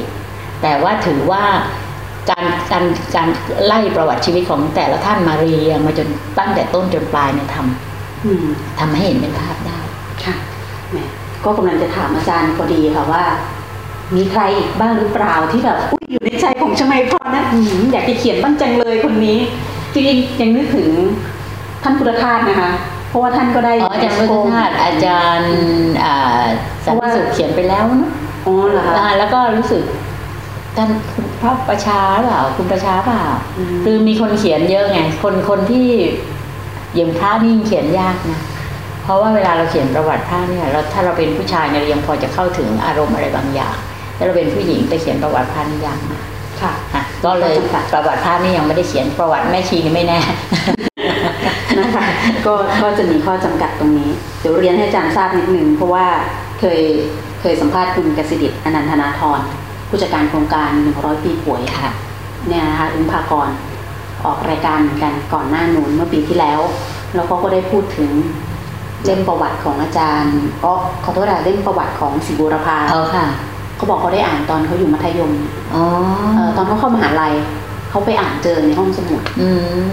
[0.62, 1.44] แต่ว่าถือว่า
[2.30, 3.28] การการการ
[3.66, 6.08] ไล่ประวัติชีวิตของแต่ละท่านมาเรียงมาจน
[6.40, 9.80] ตั้งแต่ต้นจนปลายเนี่ยทำทำให้เห็นเป็นภาพได้
[10.24, 10.36] ค่ะ
[10.92, 10.98] แหม
[11.46, 13.24] ก็กำลังจะถามอาจารย์พอดีค่ะว่า
[14.16, 17.46] มีใครอีกบ้างหรือเปล่าที่แบบอุ้ยอยู่ในใจของชมัยพรนะ
[17.94, 19.38] อยากจะเขียนบ้างจังเลยคนนี้
[19.94, 20.90] จริงๆยังนึกถึง
[21.84, 22.72] ท่านพุทธทาสนะคะ
[23.10, 25.54] เพราะว่าท่านก็ได้อ๋ออาจารย์พุทธทาสอาจารย์
[26.04, 26.44] อ่า
[26.86, 28.12] สันติสุขเขียนไปแล้วนะ
[28.46, 29.84] อ๋อเหรอคะแล้วก็รู้สึก
[30.78, 33.24] ท่านคุณพระประชาเปล่าคุณประชาเปล่า
[33.84, 35.88] คือมีคนเขียนเยอะไงคนคนที่
[36.96, 38.42] อย่างพระนี่เขียนยากนะ
[39.04, 43.76] เพราะว่าเวลาเราเขียนประวัติพระเนี่ยเราถ้าเราเป็นผู้ชายเนี่ยเรายังพอจะเข้าถึงอารมณ์อะไรบางอย่าง
[44.18, 46.24] ถ้าเราเป็นผู้หญิงไปเขียนประวัติพระนี่ยากมาก
[46.62, 47.56] ค่ะอะก็เลย
[47.94, 50.20] ประวัติพระนี่ยังไม่ได้เขียนประวัติแม่ชีนี่ไม่แน่
[51.80, 52.06] นะคะ
[52.46, 54.10] ก็ก็จะมีข้อจำกัดตรงนี้
[54.42, 56.06] เดี๋ยวเรียนให้อาจารย์ทราบนิดนึงเพราะว่า
[56.60, 56.82] เคย
[57.42, 59.40] เคยสัมภาษณ์คุณกสิดิตอนันทนาธร
[59.90, 61.92] ผู้จัดการโครงการ 100 ปีป่วยค่ะ
[62.48, 63.50] เนี่ยนะคะอึ้งภากร
[64.26, 66.60] ออกรายการเหมือนกันก่อนหน้านู้นเมื่อปีที่แล้ว
[67.16, 68.12] แล้วก็ก็ได้พูดถึง
[69.04, 70.74] เล่มประวัติของอาจารย์ก็
[71.04, 73.26] ขอโทษนะเล่มประวัติของศิบูรพาเขาค่ะ
[73.76, 75.32] เขาบอกเขาได้อ่านตอนเขาอยู่มัธยม
[75.74, 75.84] อ๋อ
[76.36, 77.34] เอ่อตอนเขาเข้ามหาลัย
[77.90, 79.48] เขาไปอ่านเจอในห้องสมุดอื
[79.80, 79.84] ม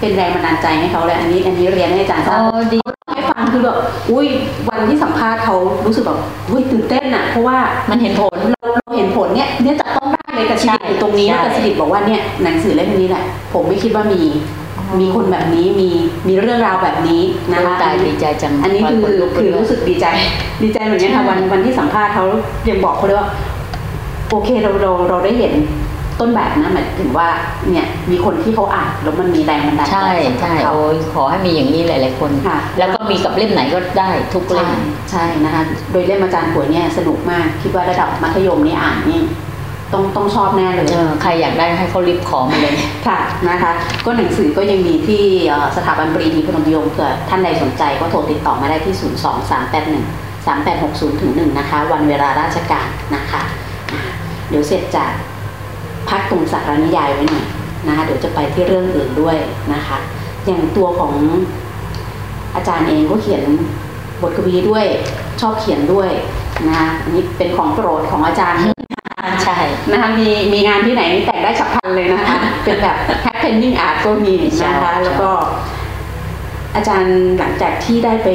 [0.00, 3.76] เป็นแรงบันดาลใจให้เขาเลยอันนี้ อันนี้เรียนให้อาจารย์ทราบอ๋อดีเขาเล่าให้ฟังคือแบบ
[4.10, 4.26] อุ้ย
[4.68, 6.18] วันที่สัมภาษณ์เขารู้สึกแบบ
[6.50, 7.56] อุ้ยตื่นเต้นอะเพราะว่า
[7.90, 14.20] มันเห็นผลเราเราเห็นผลเนี่ยเนี่ยจะต้องได้เลยกระชิดอยู่ตรงนี้ใช่แล้วกระชิดบอกว่าเนี่ยหนังสือเล่มนี้แหละผมไม่คิดว่ามี
[15.00, 15.88] มีคนแบบนี้มี
[16.28, 17.22] มีเรื่องราวแบบนี้
[17.52, 20.06] นะคะตายดีใจจังอันนี้คือขลุกไปคือด้วยรู้สึกดีใจ
[20.62, 22.24] ดีใจเหมือนกันค่ะวันวันที่สัมภาษณ์เขา
[22.68, 23.28] ยังบอกเขาเลยว่า
[24.30, 25.52] โอเคเราเราเราได้เห็น
[26.20, 27.28] ต้นแบบนะหมายถึงว่า
[27.70, 39.20] เนี่ยมีคนที่เขาอ่านแล้วมันมีแรงบันดาลใจใช่ใช่เขาโอ้ยขอให้มีอย่างนี้หลาย ๆ คนค่ะ แล้วก็มีกับเล่มไหนก็ได้ทุกเล่ใช่มใช่นะคะ โดยเล่มอาจารย์ป่วยเนี่ยสนุกมากคิดว่าระดับมัธยมนี่อ่านนี่
[39.92, 42.74] ต้องต้องชอบแน่เลยเออใครอยากได้ให้เขารีบขอมาเลย
[43.06, 43.18] ค่ะ
[43.48, 43.72] นะคะ
[44.04, 53.42] ก็หนังสือก็ยังมีที่เอ่อสถาบันปรีดีพนมยงค์เผื่อท่านใดสนใจก็โทรติดต่อมาได้ที่ 0 2 3 8 1 3 8 6 0ถึง1นะคะ วันเวลาราชการนะคะ
[53.92, 54.02] อ่า
[54.48, 55.12] เดี๋ยวเสร็จจาก
[56.08, 57.46] พักตรงสารนิยายไว้หน่อย
[57.86, 59.36] นะคะ เดี๋ยวจะไปที่เรื่องอื่นด้วย
[59.74, 59.98] นะคะ
[60.46, 61.12] อย่างตัวของ
[62.54, 63.42] อาจารย์เองก็เขียน
[64.22, 64.84] บทกวีด้วย
[65.40, 66.10] ชอบเขียนด้วย
[66.66, 68.62] นะคะอันนี้เป็นของโปรดของอาจารย์
[69.44, 69.56] ใช่
[69.90, 74.34] นะคะมีมีงานที่ไหนนี่แต่งได้ฉับพลันเลยนะคะ เป็นแบบ happening art ก็มี
[74.66, 75.30] นะคะแล้วก็
[76.76, 78.28] อาจารย์หลังจากที่ได้ไป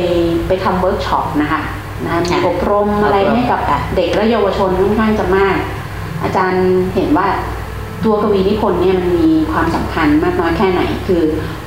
[0.47, 1.61] ไปทำเวิร์กช็อปนะคะ
[2.05, 3.61] นะมีอบรมอะไรให้กับ
[3.95, 5.57] เด็กและเยาวชนค่อนข้างจะมาก
[6.23, 7.27] อาจารย์เห็นว่า
[8.05, 11.21] ตัวกวีนิพนธ์เนี่ยมันมีความสำคัญมากน้อยแค่ไหน คือ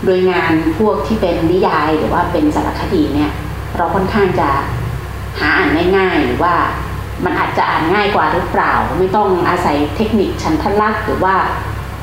[0.04, 3.30] โดยงานพวกที่เป็นนิยายหรือว่าเป็นสารคดีเนี่ย
[3.76, 4.48] เราค่อนข้างจะ
[5.40, 6.54] หาอ่านง่ายๆหรือว่า
[7.24, 11.34] มันอาจจะอ่านง่ายกว่าหรือเปล่า ไม่ต้องอาศัยเทคนิคฉันทลักษณ์หรือว่า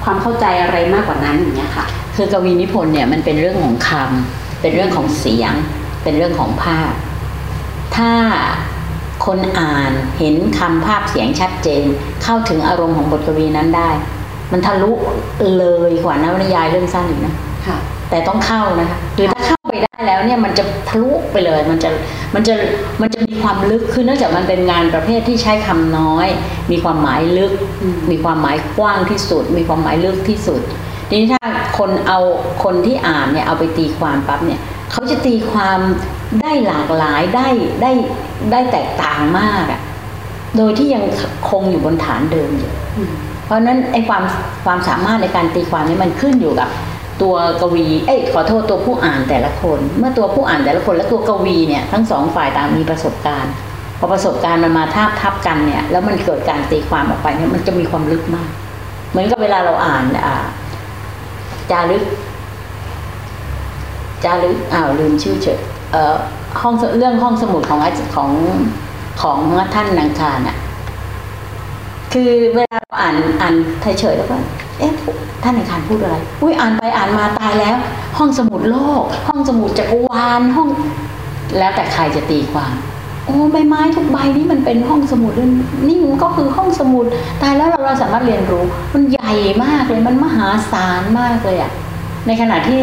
[0.03, 5.53] ความเข้าใจอะไรมากกว่านั้นอย่างเงี้ยค่ะ คือกวีนิพนธ์เนี่ยมันเป็นเรื่องของคำเป็นเรื่องของเสียง
[6.03, 6.91] เป็นเรื่องของภาพ
[7.95, 8.12] ถ้า
[9.25, 11.84] คนอ่านเห็นคำภาพเสียงชัดเจน
[12.23, 13.89] เข้าถึงอารมณ์ของบทกวีนั้นได้
[14.51, 14.91] มันทะลุ
[15.57, 17.36] เลยกว่านวนิยายเรื่องสั้นอีกนะ
[17.67, 17.77] ค่ะ
[18.10, 21.89] แต่ต้องเข้านะคะคือถ้าเข้า ได้แล้วเนี่ยมันจะทะลุไปเลย มันจะ
[22.36, 22.54] มันจะ
[23.02, 26.28] มันจะมีความลึกคือเนื่องจากมันเป็นงานประเภทที่ใช้คำน้อย
[26.72, 27.52] มีความหมายลึก
[28.12, 30.62] มีความหมายกว้างที่สุด มีความหมายลึกที่สุด
[31.10, 31.44] ทีนี้ถ้า
[31.78, 32.20] คนเอา
[32.63, 34.60] คนที่อ่านเนี่ยเอาไปตีความปั๊บเนี่ย
[34.91, 35.80] เขาจะตีความ
[36.41, 37.48] ได้หลากหลายได้
[37.82, 37.91] ได้
[38.52, 39.82] ได้แตกต่างมากอะ
[40.58, 41.04] โดยที่ยัง
[41.50, 42.72] คงอยู่บนฐานเดิมอยู่
[43.46, 44.24] เพราะฉะนั้นไอ้ความ
[44.65, 46.70] ความสามารถในการตีความนี้มันขึ้นอยู่กับ
[47.21, 53.53] ตัวกวี เอ้ยขอโทษตัวผู้อ่านแต่ละคน เมื่อตัวผู้อ่านแต่ละคนและตัวกวีเนี่ยทั้งสองฝ่ายต่างมีประสบการณ์
[53.99, 58.49] พอประสบการณ์มันมาทาบทับกันเนี่ย แล้วมันเกิดการตีความออกไปเนี่ยมันจะมีความลึกมาก
[59.12, 60.45] เหมือนกับเวลาเราอ่านอ่า
[61.71, 62.03] จารึก
[64.23, 65.60] จารึกอ้าวลืมชื่อเฉย
[65.91, 66.15] เอ่อ
[66.62, 67.79] ห้องเรื่องห้องสมุดของ
[68.15, 68.31] ของ
[69.21, 69.38] ของ
[69.75, 70.57] ท่านนางคารน่ะ
[72.13, 74.36] คือเวลาเราอ่านอ่านเฉยๆแล้วก็
[74.80, 74.93] เอ๊ะ
[75.43, 77.76] ท่านในคารพูดอะไร อุ้ยอ่านไปอ่านมาตายแล้ว
[78.17, 80.69] ห้องสมุดโลก ห้องสมุดจักรวาลห้อง
[81.58, 82.74] แล้วแต่ใครจะตีความ
[83.26, 85.34] โอ้ใบไม้ทุกใบนี่มันเป็นห้องสมุด
[85.88, 87.06] นี่มันก็คือห้องสมุด
[87.41, 89.32] ตายแล้วเราเราสามารถเรียนรู้ มันใหญ่
[89.63, 91.71] มากเลยมันมหาศาลมากเลยอะ
[92.28, 92.80] ในขณะที่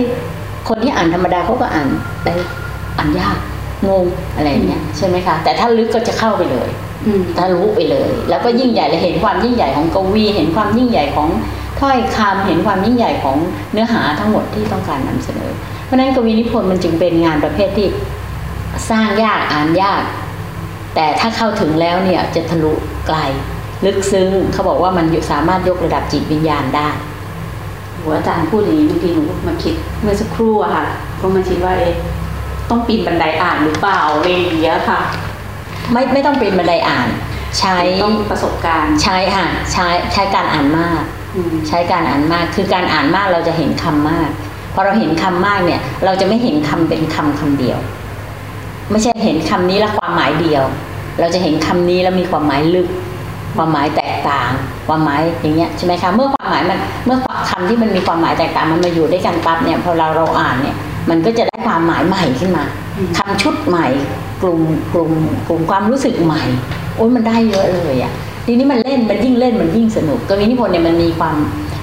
[0.69, 1.88] คนที่อ่านธรรมดาเขาก็อ่าน
[2.25, 2.35] ได้
[2.99, 3.38] อ่านยาก
[3.88, 4.05] งง
[4.37, 6.69] อะไรเงี้ยใช่ไหมคะแต่ถ้าลึกก็จะเข้าไปเลย
[7.38, 11.29] ทะลุไปเลย แล้วก็ยิ่งใหญ่เลยเห็นความยิ่งใหญ่ของกวี เห็นความยิ่งใหญ่ของ
[11.81, 13.37] ถ้อยคำเห็นความยิ่งใหญ่ของ
[13.73, 15.51] เนื้อหาทั้งหมดที่ต้องการนำเสนอ
[15.85, 17.88] เพราะฉะนั้นกวีนิพนธ์มันจึงเป็นงานประเภทที่
[18.90, 20.03] สร้างยากอ่านยาก
[20.94, 22.73] แต่ถ้าเข้าถึงแล้วเนี่ยจะทะลุ
[23.07, 23.18] ไกล
[23.85, 26.88] ลึกซึ้งเขาบอกว่ามันสามารถยกระดับจิตวิญญาณได้
[28.03, 30.85] หัวอาจารย์พูดอย่างนี้บางทีหนูมาคิดเมื่อสักครู่อะค่ะ
[31.21, 31.94] ก็มาคิดว่าเอ๊ะ
[32.71, 35.01] ต้องปีนบันไดอ่านหรือเปล่าอะไรอย่างเงี้ยค่ะ
[35.92, 37.09] ไม่ไม่ต้องเป็นบันไดอ่าน
[37.59, 41.03] ใช้ต้องประสบการณ์ ใช้ค่ะใช้ใช้การอ่านมาก
[41.37, 44.29] อืมใช้การอ่านมากคือการอ่านมากเราจะเห็นคำมาก
[44.74, 47.79] พอเราเห็นคำมากเนี่ย เราจะไม่เห็นคำเป็นคำคำเดียว
[48.90, 50.64] ไม่ใช่เห็นคำนี้แล้วความหมายเดียว
[51.20, 52.88] เราจะเห็นคำนี้แล้วมีความหมายลึก
[53.57, 54.51] ความหมายแตกต่าง
[54.87, 57.18] ความหมายอย่างเงี้ยใช่ไหมคะเมื่อความหมายมันเมื่อ
[57.51, 60.77] คำที่มันมีความหมายแตกต่างมันมาอยู่ด้วยกันปั๊บเนี่ยพอเราเราอ่านเนี่ย
[61.11, 62.64] มันก็จะได้ความหมายใหม่ขึ้นมา
[62.96, 63.87] อืมคำชุดใหม่
[64.42, 64.61] กลุ่ม
[64.92, 65.11] กลุ่ม
[65.48, 66.42] กลุ่มความรู้สึกใหม่
[66.96, 68.12] โอ้ยมันได้เยอะเลยอะ่ะ
[68.46, 71.37] ทีนี้มันเล่นมันยิ่งเล่นมันยิ่งสนุก กวีนิพนธ์เนี่ยมันมีความ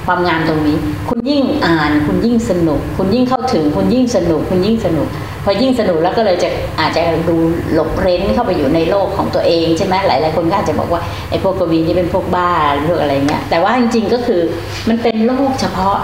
[0.06, 0.76] ความงามตรงนี้
[1.08, 5.08] คุณยิ่งอ่านคุณยิ่งสนุก คุณยิ่งเข้าถึง คุณยิ่งสนุก คุณยิ่งสนุก
[5.44, 6.48] พอยิ่งสนุกแล้วก็เลยจะ
[6.80, 7.36] อาจจะดู
[7.72, 12.50] หลบเร้นเข้าไปอยู่ในโลกของตัวเองใช่ไหมหลายหลายๆคนก็อาจจะบอกว่าไอ้พวกกวีนี่เป็นพวกบ้า
[12.88, 14.40] พวกอะไรเงี้ยแต่ว่าจริงๆก็คือ
[14.88, 15.96] มันเป็นโลกเฉพาะ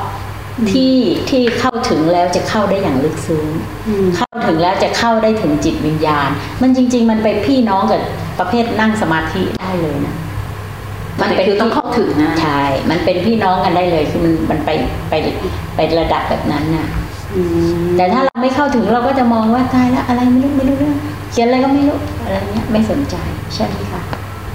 [0.72, 0.94] ที่
[1.30, 3.46] ที่เข้าถึงแล้วจะเข้าได้อย่างลึกซึ้ง
[3.88, 6.28] อืมเข้าถึงแล้วจะเข้าได้ถึงจิตวิญญาณ
[6.62, 8.00] มันจริง ๆ มันเป็นพี่น้องกับ
[8.38, 10.14] ประเภทนั่งสมาธิได้เลยนะ
[11.20, 14.70] มันคือต้องเข้าถึงนะใช่มันเป็นพี่น้องกันได้เลยคือมันมันไป
[15.10, 15.14] ไป
[15.76, 16.86] ไประดับแบบนั้นน่ะ
[17.36, 17.42] อื
[17.80, 20.96] มแต่ถ้าเราไม่เข้าถึงเราก็จะมองว่าตายแล้วอะไรไม่รู้ไม่รู้เรื่อง
[21.32, 23.16] เขียนอะไรก็ไม่รู้อะไรเงี้ยไม่สนใจ
[23.54, 24.02] ใช่ไหมคะ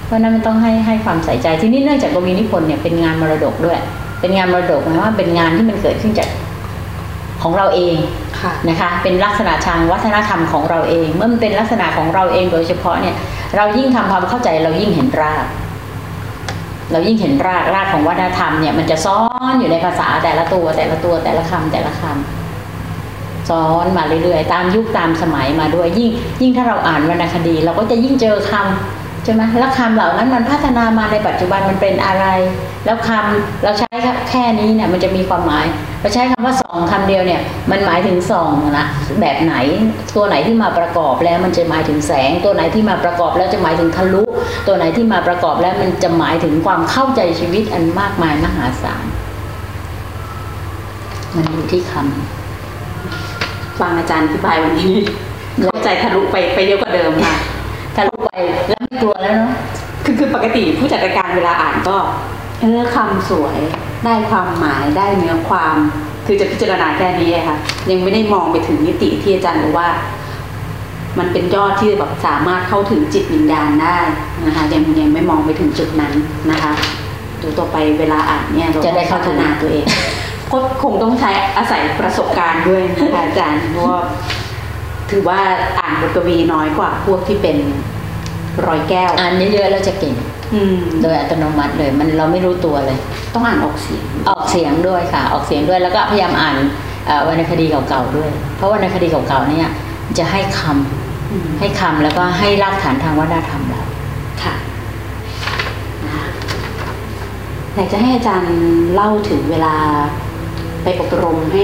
[0.05, 3.77] เพราะฉะนั้นมันต้องให้ให้ความใส่ใจที่นี่เนื่องจากกวีนิพนธ์เนี่ยเป็นงานมรดกด้วย
[4.19, 6.29] เป็นงานมรดกหมายว่าเป็นงานที่มันเกิดขึ้นจาก
[7.43, 7.95] ของเราเอง
[8.41, 13.15] ค่ะนะคะ เป็นลักษณะทางวัฒนธรรมของเราเอง เมื่อมันเป็นลักษณะของเราเองโดยเฉพาะเนี่ย
[13.55, 15.45] เรายิ่งทำความเข้าใจเรายิ่งเห็นราก
[16.91, 19.19] เรายิ่งเห็นรากรากของวัฒนธรรมเนี่ยมันจะซ้อ
[19.51, 26.09] นอยู่ในภาษาแต่ละตัวแต่ละตัวแต่ละคำแต่ละคำซ้อนมาเรื่อยๆ ตามยุคตามสมัยมาด้วยยิ่ง
[26.41, 32.25] ยิ่งถ้าเราอ่านวรรณคดี เราก็จะยิ่งเจอคำใช่ไหมแล้วคำเหล่านั้นมันพัฒนามาในปัจจุบันมันเป็นอะไร
[32.85, 33.87] แล้วคำเราใช้
[34.29, 35.65] แค่นี้เนี่ยมันจะมีความหมาย
[36.01, 38.85] เราใช้คำว่าส่องคำเดียวเนี่ยมันหมายถึงส่องนะ
[39.21, 39.55] แบบไหน
[40.15, 44.23] ตัวไหนที่มาประกอบแล้วมันจะหมายถึงแสง ตัวไหนที่มาประกอบแล้วจะหมายถึงทะลุ
[44.67, 49.05] ตัวไหนที่มาประกอบแล้วมันจะหมายถึงความเข้าใจชีวิตอันมากมายมหาศาล
[51.35, 51.93] มันอยู่ที่ค
[53.79, 54.95] ฟังอาจารย์อธิบายวันนี้
[55.63, 57.56] เข้าใจทะลุไปไปเยอะกว่าเดิมค่ะำ
[57.97, 58.31] ทะลุไป
[58.67, 59.53] แล้วไม่กลัวแล้วเนาะ
[60.05, 61.97] คือคือปกติผู้จัดรายการเวลาอ่านก็
[62.61, 63.57] เออคำสวย
[64.05, 65.75] ได้ความหมายได้เนื้อความ
[66.25, 67.57] คือจะพิจารณาแค่นี้อะค่ะ
[67.89, 69.89] ยังไม่ได้มองไปถึงมิติที่อาจารย์บอกว่า
[71.19, 73.97] มันเป็นยอดที่แบบสามารถเข้าถึงจิตวิญญาณได้
[74.45, 76.13] นะคะ ยังยังไม่มองไปถึงจุดนั้น
[76.51, 76.71] นะคะ
[77.39, 79.85] เดี๋ยวต่อไปเวลาอ่านเนี่ยเราจะได้เข้าพัถึฒงนาตัวเอง
[80.51, 83.99] ก็คงต้องใช้อาศัยประสบการณ์ด้วยนะคะอาจารย์เพราะว่า
[85.11, 85.39] ถือว่า
[85.79, 87.57] อ่านบทกวีน้อยกว่าพวกที่เป็น
[88.67, 90.15] ร้อยแก้ว อ่านเยอะๆแล้วจะเก่ง
[90.53, 92.97] อืมโดยอัตโนมัติเลยมันเราไม่รู้ตัวเลย
[93.33, 96.55] ต้องอ่านออกเสียง ออกเสียงด้วยค่ะ ออกเสียงด้วยแล้วก็พยายามอ่าน
[97.07, 99.67] เอ่อวรรณคดีเก่าๆด้วย เพราะวรรณคดีเก่าๆเนี่ย
[100.17, 103.81] จะให้คำอืมให้คำแล้วก็ให้รากฐานทางวัฒนธรรมเรา
[104.43, 104.55] ค่ะ
[106.05, 106.27] นะคะ
[107.75, 108.53] อยากจะให้อาจารย์
[108.93, 109.75] เล่าถึงเวลา
[110.83, 111.63] ไปอบรมให้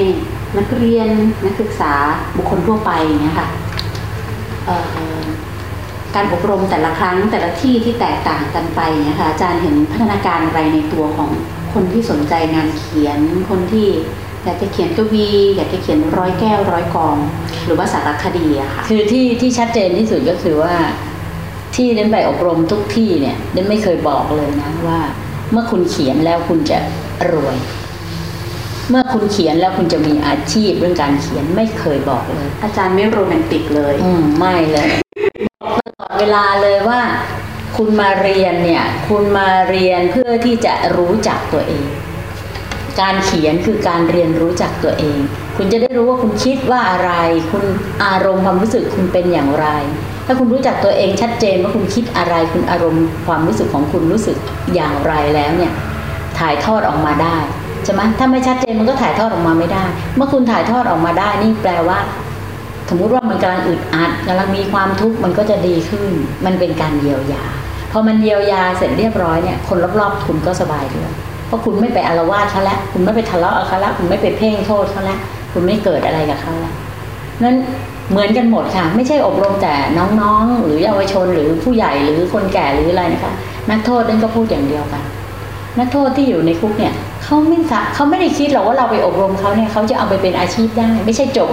[0.58, 1.10] นักเรียน
[1.46, 1.94] นักศึกษา
[2.38, 3.48] บุคคลทั่วไปอย่างเงี้ยค่ะ
[6.16, 11.30] การอบรมแต่ละครั้งแต่ละที่ที่แตกต่างกันไปอย่างเงี้ยค่ะอาจารย์เห็นพัฒนาการอะไรในตัวของ
[11.74, 13.88] คนที่สนใจงานเขียนคนที่
[14.44, 17.18] อยากจะเขียนกวี อยากจะเขียนร้อยแก้วร้อยกอง
[17.66, 20.74] หรือว่าสารคดีอะค่ะคือที่ที่ชัดเจนที่สุดก็คือว่า
[21.76, 25.00] ที่เดนไปอบรมทุกที่เนี่ยเดนไม่เคยบอกเลยนะว่า
[25.52, 26.78] เมื่อคุณเขียนแล้วคุณจะ
[27.32, 27.58] รวย
[28.90, 34.90] เมื่อคุณเขียนแล้วคุณจะมีอาชีพเรื่องการเขียนไม่เคยบอกเลย อาจารย์ไม่โรแมนติกเลย อืมไม่เลย
[35.62, 37.02] บอกตลอดเวลาเลยว่า
[37.78, 41.86] คุณมาเรียนเนี่ย คุณมาเรียนเพื่อที่จะรู้จักตัวเอง
[43.02, 45.18] การเขียนคือการเรียนรู้จักตัวเอง
[45.58, 47.12] คุณจะได้รู้ว่าคุณคิดว่าอะไร
[47.52, 47.64] คุณ
[48.06, 49.68] อารมณ์ความรู้สึกคุณเป็นอย่างไร
[50.26, 54.38] ถ้าคุณรู้จักตัวเองชัดเจนว่าคุณคิดอะไร คุณอารมณ์ความรู้สึกของคุณรู้สึก
[54.76, 55.74] อย่างไรแล้วเนี่ย
[56.40, 57.38] ถ่ายทอดออกมาได้
[57.86, 59.84] ใช่ไหมถ้าไม่ชัดเจนมันก็ถ่ายทอดออกมาไม่ได้
[60.16, 62.00] เมื่อคุณถ่ายทอดออกมาได้นี่แปลว่า
[62.90, 66.12] สมมุติว่ามันกำลังอึดอัดกำลังมีความทุกข์มันก็จะดีขึ้น
[66.46, 67.44] มันเป็นการเยียวยา
[67.92, 71.12] พอมันเยียวยาเสร็จเรียบร้อยเนี่ยคนรอบๆคุณก็สบายด้วย
[71.48, 75.20] เพราะคุณไม่ไปอารวาสเขาแล้วคุณไม่ไปทะเลาะเขาแล้วคุณไม่ไปเพ่งโทษเขาแล้ว
[75.54, 76.74] คุณไม่เกิดอะไรกับเขาแล้ว
[77.44, 77.56] นั้น
[78.10, 83.34] เหมือนกันหมดค่ะ ไม่ใช่อบรมแต่น้องๆ หรือเยาวชนหรือผู้ใหญ่หรือคนแก่หรืออะไรนะคะ
[83.70, 85.04] นักโทษนั่นก็พูดอย่างเดียวกัน
[85.80, 86.94] นักโทษที่อยู่ในคุกเนี่ย
[87.24, 91.52] เขาไม่สะเขาไม่ได้คิดหรอกว่าเราไปอบรมเขาเนี่ยเขาจะเอาไปเป็นอาชีพได้ ไม่ใช่จบ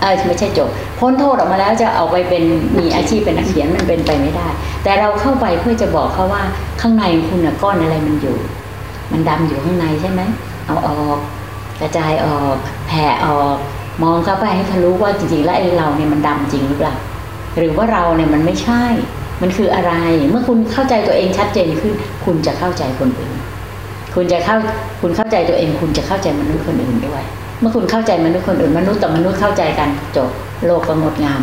[0.00, 2.44] เออไม่ใช่จบพ้นโทษออกมาแล้วจะเอาไปเป็น
[2.78, 4.48] มีอาชีพเป็นนักเขียนมันเป็นไปไม่ได้
[4.82, 6.42] แต่เราเข้าไปเพื่อจะบอกเขาว่า
[6.80, 8.36] ข้างในคุณก้อนอะไรมันอยู่
[9.12, 10.20] มันดำอยู่ข้างในใช่ไหม
[10.66, 11.18] เอาออก
[11.80, 12.54] กระจายออก
[12.88, 13.56] แผ่ออก
[14.02, 16.94] มองเข้าไปให้ทะลุว่าจริงๆแล้วไอ้เราเนี่ยมันดำจริงหรือเปล่า
[17.58, 18.84] หรือว่าเราเนี่ยมันไม่ใช่
[19.42, 19.92] มันคืออะไร
[20.30, 23.32] เมื่อคุณเข้าใจตัวเองชัดเจนขึ้น คุณจะเข้าใจคนอื่น
[24.14, 24.56] คุณจะเข้า
[25.00, 27.22] คุณเข้าใจตัวเอง คุณจะเข้าใจมนุษย์คนอื่นด้วย
[27.60, 30.30] เมื่อคุณเข้าใจมนุษย์คนอื่น มนุษย์ต่อมนุษย์เข้าใจกันจบ
[30.66, 31.40] โลกก็งดงาม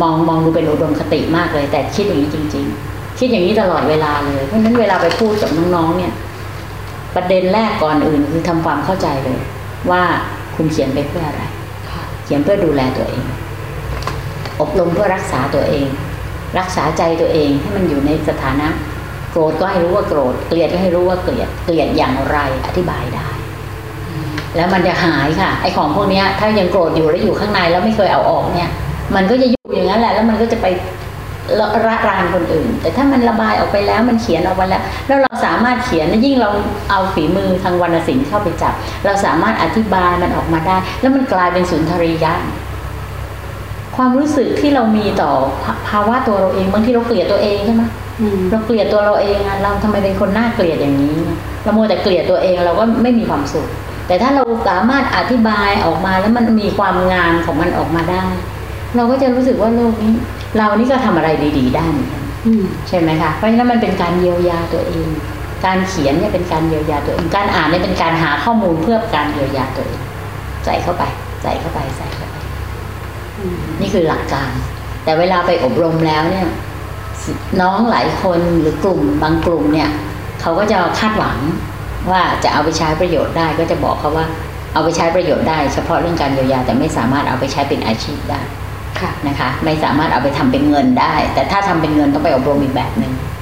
[0.00, 6.12] มองมองดูเป็นอุดมคติมากเลย แต่คิดอย่างนี้จริง ๆ คิดอย่างนี้ตลอดเวลาเลยเพราะฉะนั้นเวลาไปพูดกับน้องๆเนี่ย
[7.14, 9.38] ประเด็นแรกก่อนอื่นคือทำความเข้าใจเลย
[9.90, 10.02] ว่า
[10.56, 11.42] คุณเขียนไปเพื่ออะไร
[11.90, 13.24] ค่ะเขียนเพื่อดูแลตัวเอง
[14.60, 15.86] อบรมเพื่อรักษาตัวเอง
[16.58, 18.68] รักษาใจตัวเองให้มันอยู่ในสถานะ
[19.36, 23.28] โกรธก็ให้รู้ว่าโกรธ เกลียดก็ให้รู้ว่าเกลียด เกลียดอย่างไรอธิบายได้
[24.56, 28.70] แล้วมันจะหายค่ะ ไอ้ของพวกนี้ถ้ายังโกรธอยู่แล้วอยู่ข้างในแล้วไม่เคยเอาออกเนี่ย
[29.14, 30.66] มันก็จะอยู่อย่างนั้นแหละ แล้วมันก็จะไป
[31.60, 36.50] ระรานคนอื่น แต่ถ้ามันระบายออกไปแล้วมันเขียนออกไปแล้ว แล้วเราสามารถเขียนยิ่งเรา
[36.90, 42.34] เอาฝีมือทางวรรณศิลป์เข้าไปจับ เราสามารถอธิบายมันออกมาได้ แล้วมันกลายเป็นสุนทรียะ
[43.96, 45.30] ความรู้สึกที่เรามีต่อ
[45.88, 47.84] ภาวะตัวเราเองบางทีเราเกลียดตัวเองใช่ไหม
[48.50, 51.16] เราเกลียดตัวเราเองอะเราทำไมเป็นคนน่าเกลียดอย่างนี้
[51.62, 53.66] เราโมวแต่เกลียดตัวเองเราก็ไม่มีความสุข
[54.06, 58.24] แต่ถ้าเราสามารถอธิบายออกมาแล้วมันมีความงามของมันออกมาได้
[58.96, 60.12] เราก็จะรู้สึกว่าโลกนี้
[60.58, 65.08] เรานี่ก็ทำอะไรดี ๆ ได้เหมือนกันอืมใช่ไหมคะเพราะฉะนั้นมันเป็นการเยียวยาตัวเอง
[65.66, 70.02] การเขียนเนี่ยเป็นการเยียวยาตัวเอง การอ่านเนี่ยเป็นการหาข้อมูลเพื่อการเยียวยาตัวเอง
[70.64, 71.02] ใส่เข้าไป
[71.42, 72.36] ใส่เข้าไปใส่เข้าไป
[73.38, 74.50] อืมนี่คือหลักการ
[75.04, 76.46] แต่เวลาไปอบรมแล้วเนี่ย
[77.60, 79.90] น้องหลายคนหรือกลุ่มบางกลุ่มเนี่ย
[80.40, 81.38] เขาก็จะคาดหวัง
[82.10, 84.26] ว่าจะเอาไปใช้ประโยชน์ได้ก็จะบอกเขาว่า
[84.72, 88.40] เอาไปใช้ประโยชน์ได้ เฉพาะเรื่องการเยียวยาแต่ไม่สามารถเอาไปใช้เป็นอาชีพได้
[89.00, 93.35] ค่ะนะคะ ไม่สามารถเอาไปทำเป็นเงินได้ แต่ถ้าทำเป็นเงินต้องไปอบรมอีกแบบหนึ่งอืม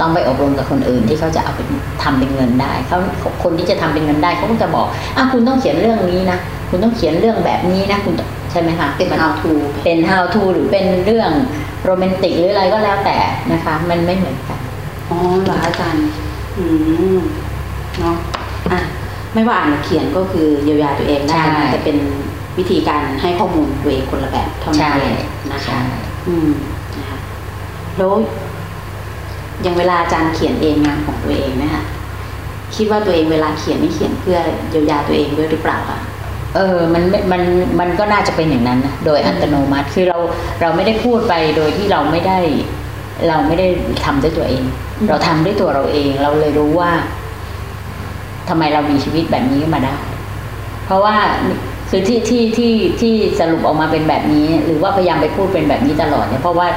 [0.00, 1.60] ต้องไปอบรมกับคนอื่นที่เขาจะเอาไป
[2.02, 2.98] ทำเป็นเงินได้เขา
[3.42, 6.38] คนที่จะทำเป็นเงินได้เขาก็จะบอกอะคุณต้องเขียนเรื่องนี้นะ
[6.70, 8.14] คุณต้องเขียนเรื่องแบบนี้นะคุณ
[8.50, 9.52] ใช่ไหมคะเป็นมัน how to
[9.84, 11.30] เป็น how to หรือเป็นเรื่อง
[11.84, 13.18] โรแมนติกหรืออะไรก็แล้วแต่
[13.52, 14.58] นะคะ มันไม่เหมือนกัน
[15.10, 16.06] อ๋อเหรออาจารย์
[16.58, 16.64] อื
[17.16, 17.20] ม
[18.00, 18.16] เนาะ
[18.70, 18.80] อะ
[19.34, 21.96] ไม่ว่าอ่านหรือเขียนก็คือเยียวยาตัวเองได้ใช่นะแต่เป็น
[22.58, 25.18] วิธีการให้ข้อมูลตัวเองคนละแบบเท่านั้นใช่เอง
[25.52, 25.80] นะคะใช่
[26.28, 26.48] อืม
[26.96, 27.18] นะคะ
[27.98, 28.12] แล้ว
[29.64, 31.82] อย่างเวลาอาจารย์เขียนเองงานของตัวเองนะคะ
[32.76, 34.38] คิดว่าตัวเองเวลาเขียนนี่เขียนเพื่อ
[34.70, 35.98] เยียวยาตัวเองด้วยหรือเปล่าคะ
[36.54, 37.42] เออ มันไม่มัน
[37.80, 40.18] มันก็น่าจะเป็นอย่างนั้นนะโดยอัตโนมัติ คือเรา
[40.60, 42.38] เราไม่ได้พูดไปโดยที่เราไม่ได้
[43.28, 43.66] เราไม่ได้
[44.04, 44.62] ทำด้วยตัวเอง
[44.98, 46.90] อืมเราทำด้วยตัวเราเอง เราเลยรู้ว่า
[48.48, 49.96] ทำไมเรามีชีวิตแบบนี้มาได้
[50.86, 51.16] เพราะว่า
[51.90, 56.68] คือที่ที่ที่ที่สรุปออกมาเป็นแบบนี้ หรือว่าพยายามไปพูดเป็นแบบนี้ตลอดเนี่ย เพราะว่า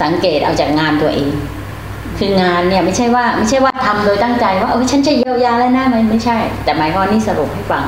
[0.00, 1.30] สสังเกตเอาจากงานตัวเอง
[2.22, 7.82] คืองานเนี่ยไม่ใช่ว่าไม่ใช่ว่าทำโดยตั้งใจว่าเออฉันจะเยียวยาแล้วนะมันไม่ใช่ แต่หมายความว่านี่สรุปให้ฟัง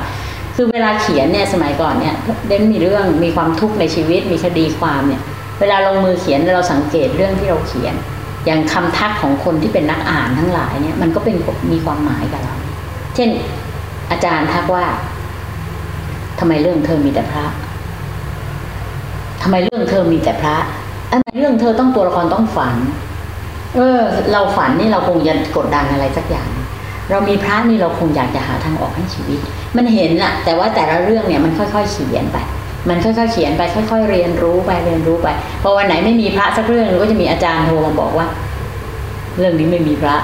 [0.55, 2.15] คือเวลาเขียนเนี่ยสมัยก่อนเนี่ย
[2.47, 5.21] เด่นมีเรื่องมีความทุกข์ในชีวิตมีคดีความเนี่ย
[5.59, 7.95] เวลาลงมือเขียนเราสังเกตเรื่องที่เราเขียน
[8.45, 11.35] อย่างคำทักของคนที่เป็นนักอ่านทั้งหลายเนี่ยมันก็เป็น
[11.71, 12.55] มีความหมายกับเรา
[13.15, 13.29] เช่น
[14.11, 14.85] อาจารย์ทักว่า
[16.39, 17.45] ทำไมเรื่องเธอมีแต่พระ
[19.41, 20.55] ทำไมเรื่องเธอมีแต่พระ
[21.11, 22.75] ทำไมเรื่องเธอต้องตัวละครต้องฝัน
[23.75, 23.99] เออ
[24.31, 26.47] เราฝันนี่เราคงจะกดดันอะไรสักอย่าง
[27.11, 29.39] เรามีพระนี่เราคงอยากจะหาทางออกให้ชีวิต
[29.77, 32.37] มันเห็นแหละแต่ว่าแต่ละเรื่องเนี่ยมันค่อยๆเขียนไป
[32.89, 35.27] มันค่อยๆเขียนไปค่อย ๆ เรียนรู้ไปเรียนรู้ไป
[35.63, 38.27] พอวันไหนไม่มีพระสักเรื่องก็จะมีอาจารย์โทรมาบอกว่า
[39.37, 40.15] เรื่องนี้ไม่มีพระ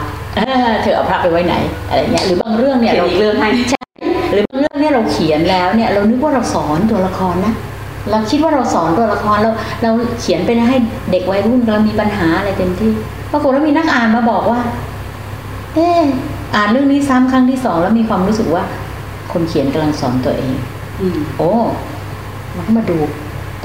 [0.82, 1.56] เธอเอาพระไปไว้ไหน
[1.90, 3.84] อะไรเงี้ยหรือบางเรื่องเนี่ยเราเรื่องให้ใช่
[4.34, 7.54] หรือบางเรื่องเนี่ยเราเขียนแล้วเนี่ย เรานึกว่าเราสอนตัวละครนะ
[8.12, 9.52] เราคิดว่าเราสอนตัวละครเรา
[9.84, 9.92] เรา
[10.22, 10.78] เขียนไปให้
[11.12, 12.92] เด็กวัยรุ่นเรามีปัญหาอะไรเต็มที่
[13.32, 14.62] ปรากฏว่ามีนักอ่านมาบอกว่า
[15.76, 16.02] เออ
[16.56, 18.64] อ่านเรื่องนี้ซ้ำครั้งที่สองแล้วมีความรู้สึกว่า
[19.32, 20.54] คนเขียนกำลังสอนตัวเอง
[21.02, 21.52] อืมโอ้
[22.54, 22.98] เราก็มาดู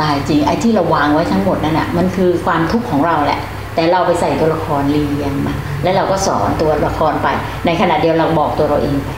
[0.00, 3.40] ตายจริง ไอ้ที่เราวางไว้ทั้งหมดนั่นแหะมันคือความทุกข์ของเราแหละ
[3.74, 7.28] แต่เราไปใส่ตัวละครเรียงมา แล้วเราก็สอนตัวละครไป
[7.66, 9.10] ในขณะเดียวเราบอกตัวเราเองไป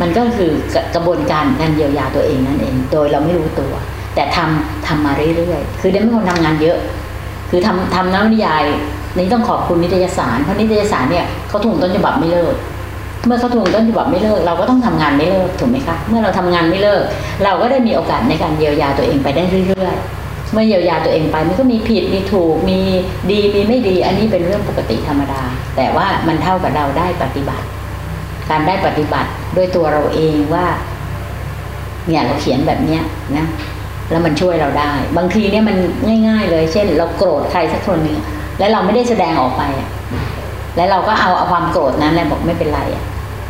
[0.00, 0.50] มันก็คือ
[0.94, 3.72] กระบวนการการเยียวยาตัวเองนั่นเอง โดยเราไม่รู้ตัว
[4.14, 6.78] แต่ทำทำมาเรื่อยๆ คือเดนเป็นคนทำงานเยอะ
[7.50, 8.64] คือทำทำนวนิยาย
[9.16, 12.54] นี่ต้องขอบคุณนิตยสารเพราะนิตยสารเนี่ยเขาถูกต้นฉบับไม่เลิก
[13.26, 17.02] เมื่อเขาทวงต้นฉบับไม่เลิก เราก็ต้องทำงานไม่เลิกถูกไหมคะเมื่อเราทำงานไม่เลิก
[17.44, 22.78] เราก็ได้มีโอกาสในการเยียวยาตัวเองไปได้เรื่อยๆ เมื่อเยียวยาตัวเองไปมันก็มีผิดมีถูกมี
[23.30, 25.42] ดีมีไม่ดี อันนี้เป็นเรื่องปกติธรรมดา
[25.76, 27.64] แต่ว่ามันเท่ากับเราได้ปฏิบัติ
[28.50, 30.66] การได้ปฏิบัติด้วยตัวเราเองว่า
[32.08, 33.02] เนี่ยเราเขียนแบบเนี้ย
[33.36, 33.46] นะ
[34.10, 35.76] แล้วมันช่วยเราได้ บางทีเนี่ยมัน
[36.28, 38.16] ง่าย ๆ เลย เช่น เราโกรธใครสักคนหนึ่ง
[38.58, 39.62] แล้วเราไม่ได้แสดงออกไป
[40.76, 42.80] แล้วเราก็เอาเอาความโกรธนั้นแหละบอกไม่เป็นไร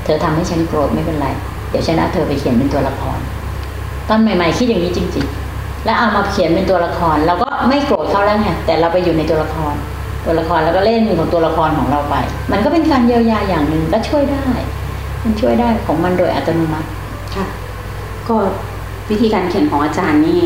[0.04, 1.28] เธอทำให้ฉันโกรธไม่เป็นไร
[1.70, 3.18] เดี๋ยวฉันเอาเธอไปเขียนเป็นตัวละคร
[4.08, 9.74] ตอนใหม่ ๆ คิดอย่างนี้จริง ๆ แล้วเอามาเขียนเป็นตัวละคร เราก็ไม่โกรธเขาแล้วไงแต่เราไปอยู่ในตัวละคร
[10.24, 12.14] ตัวละครแล้วก็เล่นของตัวละครของเราไป
[12.52, 14.46] มันก็เป็นการเยียวยาอย่างหนึ่งก็ช่วยได้
[15.24, 16.88] มันช่วยได้ของมันโดยอัตโนมัติ
[17.34, 17.46] ค่ะ
[18.28, 18.36] ก็
[19.10, 20.42] วิธีการเขียนของอาจารย์นี่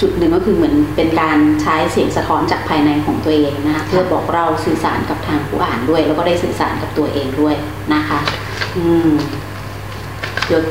[0.00, 7.54] จุดหนึ่งก็คือเหมือนเป็นการใช้เสียงสะท้อนจากภายในของตัวเองนะคะเพื่อบอกเราสื่อสารกับทางผู้อ่านด้วย แล้วก็ได้สื่อสารกับตัวเองด้วย
[7.94, 8.18] นะคะ
[8.76, 9.10] อืม
[10.46, 10.62] เดี๋ยว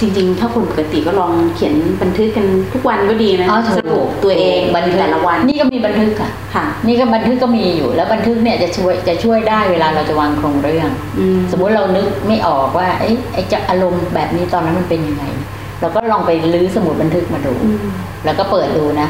[0.00, 15.24] จริง ๆ ถ้าคนปกติก็ลองเขียนบันทึกกันทุกวันก็ดีนะอ๋อถูกสรุปตัวเองบันทึกแต่ละวัน นี่ก็มีบันทึกค่ะค่ะ นี่ก็บันทึกก็มีอยู่ แล้วบันทึกเนี่ยจะช่วยจะช่วยได้เวลาเราจะวางโครงเรื่องอืมสมมุติเรานึกไม่ออกว่าไอ้ไอ้จะอารมณ์แบบนี้ตอนนั้นมันเป็นยังไง
[15.84, 17.78] เราก็ลองไปลื้อสมุดบันทึกมาดูอืม
[18.24, 19.08] แล้วก็เปิดดูนะ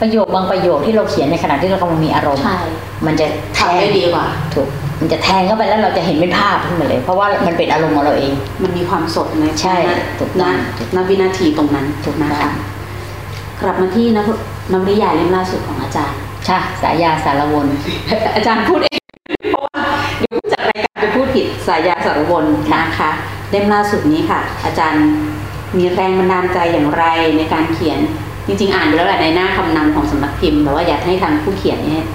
[0.00, 2.58] ประโยคบางประโยคที่เราเขียนในขณะที่เรากำลังมีอารมณ์ใช่
[3.06, 4.68] มันจะแททำงได้ดีกว่าถูก
[5.00, 9.76] มันจะแทงเข้าไปแล้วเราจะเห็นเป็นภาพขึ้นมาเลย เพราะว่ามันเป็นอารมณ์ของเราเอง มันมีความสดในใช่
[10.18, 10.54] ถูกต้ณอง
[10.96, 12.50] ณวินาทีตรงนั้นถูกต้องนะคะ
[13.62, 14.24] กลับมาที่นว
[14.72, 17.66] นวนิยายเล่มล่าสุดของอาจารย์ใช่สายาสารวน
[18.34, 19.00] อาจารย์พูดเอง
[19.50, 19.82] เพราะว่า
[20.18, 22.44] เดี๋ยวผู้จัดรายการจะพูดผิดสายยาสารวน
[22.74, 23.10] นะคะ
[23.50, 25.04] เล่มล่าสุดนี้ค่ะ อาจารย์
[25.78, 27.04] มีแรงบันดาลใจอย่างไร
[27.38, 27.98] ในการเขียน
[28.46, 32.06] จริงๆ อ่านไปแล้วแหละในหน้าคำนำของสำนักพิมพ์แต่ว่าอยากให้ทางผู้เขียนเนี่ย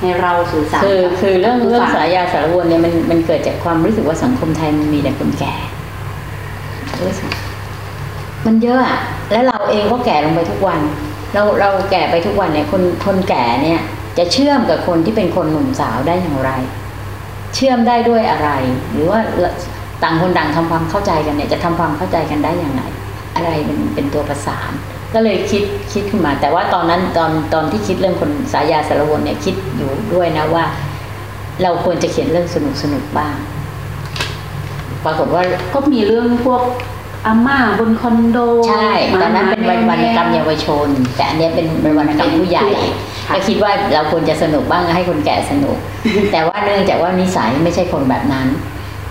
[0.00, 5.54] ให้เราสื่อสารคือกับคือเรื่องผู้เรื่องฟัสายาสารวนเนี่ยมันมันเกิดจากความรู้สึกว่าสังคมไทยมันมีแต่คนแก่
[7.02, 7.30] รู้สึก
[8.46, 9.00] มันเยอะอะ
[9.32, 10.80] แล้วเราเองก็แก่ลงไปทุกวัน
[11.34, 13.80] เราเราแก่ไปทุกวันเนี่ยคนคนแก่เนี่ย
[14.18, 16.50] จะเชื่อมกับคนที่เป็นคนหนุ่มสาวได้อย่างไร
[17.54, 18.50] เชื่อมได้ด้วยอะไร
[18.92, 19.18] หรือว่า
[20.02, 22.82] ต่างคนต่างทำความเข้าใจกันเนี่ยจะทำความเข้าใจกันได้อย่างไร
[23.34, 24.72] อะไรเป็นเป็นตัวประสาน
[25.14, 25.62] ก็เลยคิด
[25.92, 30.64] คิดขึ้นมา แต่ว่าตอนนั้นตอนตอนที่คิดเรื่องคนสายาสารวนเนี่ยคิดอยู่ด้วยนะว่า
[31.62, 33.34] เราควรจะเขียนเรื่องสนุกสนุกบ้าง
[35.04, 35.42] ปรากฏว่า
[35.74, 36.62] ก็มีเรื่องพวก
[37.26, 38.38] อาม่าบนคอนโด
[38.70, 42.68] ใช่ตอนนั้นเป็นวันวรรณกรรมเยาวชน แต่อันเนี้ยเป็นเป็นวรรณกรรมผู้ใหญ่
[43.26, 45.76] ค่ะก็คิดว่าเราควรจะสนุกบ้างให้คนแก่สนุก
[46.32, 48.46] แต่ว่าเนื่องจากว่านิสัยไม่ใช่คนแบบนั้น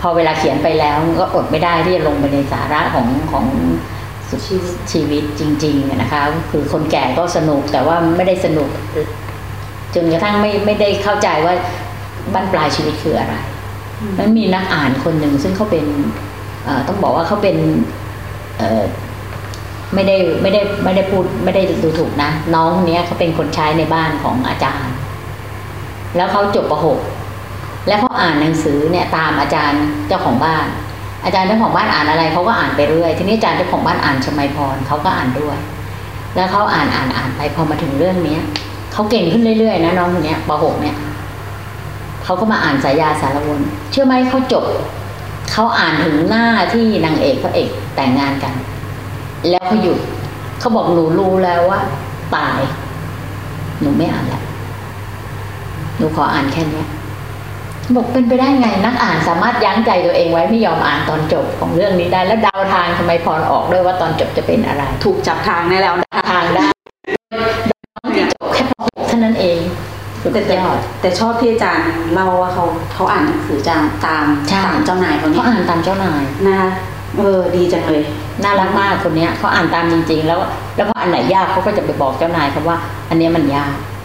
[0.01, 3.45] พอเวลาเขียนไปแล้วก็อดไม่ได้ที่จะลงไปในสาระของของ
[4.91, 6.21] ชีวิตจริงๆนะคะ
[6.51, 8.69] คือคนแก่ก็สนุกแต่ว่าไม่ได้สนุก
[9.95, 11.53] จนกระทั่งไม่ไม่ได้เข้าใจว่า
[12.33, 13.35] บ้านปลายชีวิตคืออะไร
[14.17, 15.85] มันมีนักอ่านคนหนึ่งซึ่งเขาเป็น
[16.87, 17.57] ต้องบอกว่าเขาเป็น
[19.93, 24.93] ไม่ได้ไม่ได้ไม่ได้พูดไม่ได้ดูถูกนะ น้องเนี้ยเขาเป็นคนใช้ในบ้านของอาจารย์
[26.15, 26.99] แล้วเขาจบประหก
[27.87, 30.65] แล้วเขาอ่านหนังสือเนี่ยตามอาจารย์เจ้าของบ้าน
[31.23, 35.57] อาจารย์เจ้าของบ้านอ่านอะไรเขาก็อ่านไปเรื่อยทีนี้อาจารย์เจ้าของบ้านอ่านชมัยพรเขาก็อ่านด้วย
[36.35, 38.41] แล้วเขาอ่านอ่านอ่านไปพอมาถึงเรื่องเนี้ย
[38.93, 40.95] เขาเก่งขึ้นเรื่อยๆนะน้องคนนี้ยป .6 เนี่ย
[42.23, 43.61] เขาก็มาอ่านสายยาสารวน
[43.91, 44.63] เชื่อไหมเขาจบ
[45.51, 48.53] เขาอ่านถึงหน้าที่นางเอกพระเอกแต่งงานกัน
[49.49, 49.97] แล้วเขาหยุด
[50.59, 51.79] เขาบอกหนูรู้แล้วว่า
[52.35, 52.59] ตาย
[53.81, 54.43] หนูไม่อ่านแล้ว
[55.97, 56.83] หนูขออ่านแค่นี้
[57.95, 66.65] บอกเป็นไปได้ไงนักอ่านสามารถยั้งใจตัวเองไว้ไม่ยอมอ่านตอนจบของเรื่องนี้ได้แล้วเดาทางทำไมพรออกด้วยว่าตอนจบจะเป็นอะไร ถูกจับทางได้แล้วนะคะทางได้
[67.95, 69.59] น้องที่จบแค่ป .6 เท่านั้นเอง
[70.21, 76.69] สุดแต่แต่ยอดแต่ชอบที่อาจารย์เล่าว่าเขาเขาอ่านหนังสือจางตามใช่ตามเจ้านายเขาเขาเนี่ยอ่านตามเจ้านายนะคะ
[77.17, 78.03] เออดีจังเลย
[78.43, 80.39] น่ารักมากคนเนี้ยเขาอ่านตามจริง ๆ แล้ว
[80.75, 82.77] แล้วพออันไหนยากเขาก็จะไปบอกเจ้านายเขาว่า
[83.09, 83.98] อันเนี้ยมันยากอืมอืม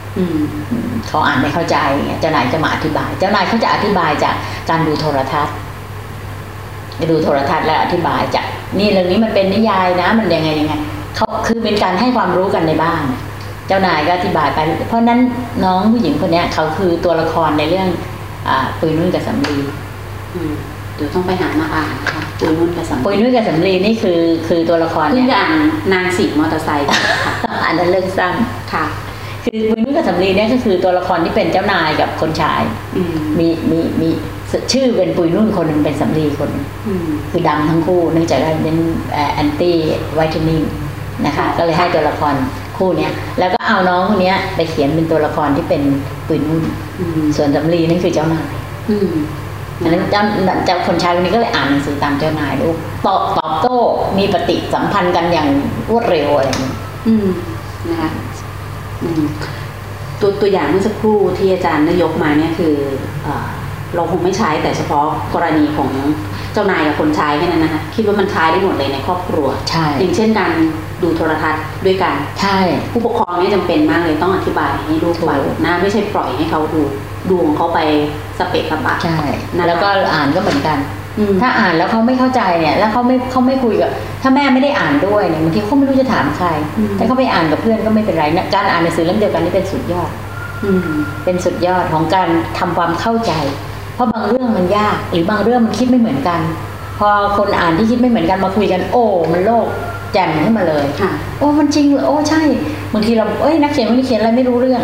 [1.08, 4.34] เขาอ่านไม่เข้าใจไงเจ้านายจะมาอธิบาย เจ้านายเขาจะอธิบายจาก
[4.70, 5.54] การดูโทรทัศน์
[7.10, 8.46] ดูโทรทัศน์แล้วอธิบายจาก
[8.78, 10.74] นี่เรื่องนี้มันเป็นนิยายนะ มันยังไงยังไง
[11.16, 13.02] เขาคือเป็นการให้ความรู้กันในบ้าน
[13.68, 14.58] เจ้านายก็อธิบายไป
[14.88, 15.20] เพราะฉะนั้น
[15.64, 17.88] น้องผู้หญิงคนเนี้ยเขาคือตัวละครในเรื่อง
[18.48, 19.56] อ่าปุยนุ่นกับสำลี
[20.34, 20.52] อืม
[20.96, 25.58] เดี๋ยวต้องไปหามาอ่านนะคะปุยนุ่นกับสัมปุยนุ่นกับสำลีนี่คือคือตัวละครเพิ่งเนี่ยจะอ่าน
[25.92, 27.34] นางสีมอเตอร์ไซค์ค่ะ
[27.66, 28.34] อันนั้นเรื่องสั้น
[28.72, 28.84] ค่ะ
[29.44, 32.62] คือปุยนุ่นกับสำลีเนี่ยก็คือตัวละครที่เป็นเจ้านายกับคนชาย
[32.96, 34.08] อืมมีมีมี
[34.72, 38.76] ชื่อเป็นปุยนุ่นคนหนึ่งเป็นสำลีคนหนึ่งอืมคือดำทั้งคู่เนื่องจากว่าเป็น
[39.34, 39.76] แอนตี้
[40.14, 40.62] ไวท์เทนนิ่ง
[41.26, 42.34] นะคะก็เลยให้ตัวละคร
[42.76, 45.82] คู่เนี้ยแล้วก็เอาน้องคนเนี้ยไปเขียนเป็นตัวละครที่เป็น
[46.26, 46.62] ปุยนุ่น
[47.00, 48.46] อืมส่วนสำลีนั่นคือเจ้านาย
[48.90, 49.10] อืม
[49.82, 50.22] อันนั้นเจ้า
[50.66, 52.68] เจ้าคนชายคนนี้ก็เลยอ่านหนังสือตามเจ้านายดู
[53.06, 53.76] ตอบตอบโต้
[54.18, 55.48] มีปฏิสัมพันธ์กันอย่าง
[55.90, 56.74] รวดเร็วอะไรอย่างเงี้ย
[57.08, 57.26] อืม
[57.90, 58.23] นะคะอืม
[60.20, 62.74] ตัวตัวอย่างเมื่อสักครู่ที่อาจารย์ได้ยกมาเนี่ยคือ
[63.24, 63.48] เอ่อ
[63.94, 65.90] เราคงไม่ใช้แต่เฉพาะกรณีของ
[66.52, 70.52] เจ้านายกับคนใช้แค่นั้นนะคะคิดว่ามันใช้ได้หมดเลยในครอบครัวใช่อย่างเช่นการ
[71.02, 72.58] ดูโทรทัศน์ด้วยกันใช่
[72.92, 76.82] ผู้ปกครองเนี่ยจำเป็นมากเลยต้องอธิบายให้ลูกฟังถูกนะไม่ใช่ปล่อยให้เขาดู
[77.30, 77.80] ดูของเขาไป
[78.38, 79.18] สเปกสปะใช่
[79.56, 81.03] นะคะแล้วก็อ่านก็เหมือนกันอืม
[81.40, 83.90] ถ้าอ่านแล้วเขาไม่เข้าใจเนี่ย แล้วเขาไม่เขาไม่คุยกับ
[84.22, 86.46] ถ้าแม่ไม่ได้อ่านด้วยเนี่ยบางทีเขาไม่รู้จะถามใคร
[86.78, 90.10] อืมแต่เขาไปอ่านกับเพื่อนก็ไม่เป็นไรนะการอ่านหนังสือเล่มเดียวกันนี่เป็นสุดยอด
[90.64, 90.80] อืม
[91.24, 93.32] เป็นสุดยอดของการทำความเข้าใจ
[93.94, 96.40] เพราะบางเรื่องมันยาก หรือบางเรื่องมันคิดไม่เหมือนกัน
[96.98, 99.66] พอคนอ่านที่คิดไม่เหมือนกันมาคุยกัน โอ้ มันโลก
[100.12, 102.42] แจ่มขึ้นมาเลยค่ะโอ้มันจริงเหรอโอ้ใช่
[102.94, 104.82] บางทีเราเอ้ยนักเขียนคนนี้เขียนอะไรไม่รู้เรื่อง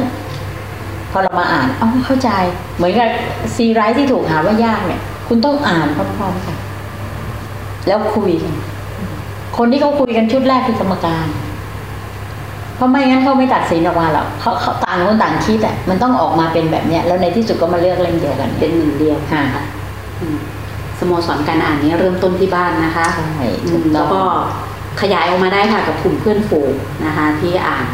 [1.12, 2.30] พอเรามาอ่านอ๋อเข้าใจ
[2.76, 3.08] เหมือนกับ
[3.54, 5.00] ซีไรท์ที่ถูกหาว่ายากเนี่ย
[5.32, 6.56] คุณต้องอ่านพร้อมๆกัน
[7.86, 8.54] แล้วคุยกัน
[9.56, 11.26] คนที่เขาคุยกันชุดแรกคือกรรมการ
[12.76, 19.42] เพราะไม่งั้นเขาไม่ตัดสินออกมาหรอกเขาเขาต่างคนต่างคิดอะมันต้องออกมาเป็นแบบเนี้ย แล้วในที่สุดก็มาเลือกเล่มเดียวกัน เป็นหนึ่งเดียวค่ะ
[20.20, 20.38] อืม
[20.98, 24.22] สโมสรการอ่านนี้เริ่มต้นที่บ้านนะคะใช่อืถูมกต้แล้อวงก็
[25.00, 26.72] ขยายออกมาได้ค่ะกับกลุ่มเพื่อนฝูง
[27.06, 27.86] นะคะ ที่อ่าน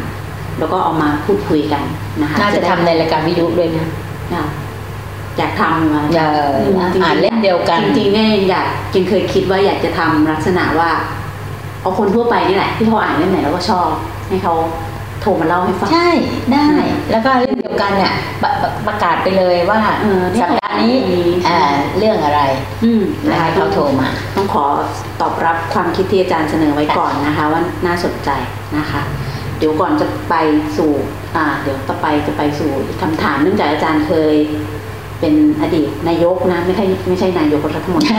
[0.59, 1.83] แล้วก็เอามาพูดคุยกัน
[2.21, 3.87] นะคะน่าจะทำในรายการวิทยุด้วยนะ
[5.37, 6.51] อยากอยากทำมาเออ
[6.93, 10.89] จริงๆอ่านเล่มเดียวกัน จริงๆเนี่ยยังอยากยังเคยคิดว่าอยากจะทำลักษณะว่า
[11.81, 13.87] เอาคนทั่วไปนี่แหละ ที่เขาอ่านเล่มไหนแล้วก็ชอบ
[14.29, 14.55] ให้เขา
[15.21, 16.09] โทรมาเล่าให้ฟัง ใช่
[16.51, 16.67] ได้
[17.11, 22.41] แล้วก็เล่มเดียวกันเนี่ยประประประกาศไปเลยว่าเออเนี่ยสัปดาห์นี้มีเอ่อเรื่องอะไร
[22.83, 24.65] อืมแล้วนะคะให้เขาโทรมา ต้องขอ
[25.21, 28.29] ตอบรับความคิดที่อาจารย์เสนอไว้ก่อนนะคะ ว่าน่าสนใจ
[28.77, 29.01] นะคะ
[29.57, 30.35] เดี๋ยวก่อนจะไป
[30.77, 30.91] สู่
[31.35, 34.35] อ่าเดี๋ยวต่อไปจะไปสู่อีกคำถามเนื่องจากอาจารย์เคย
[35.19, 38.15] เป็นอดีตนายกนะไม่ใช่ไม่ใช่นายกรัฐมนตรี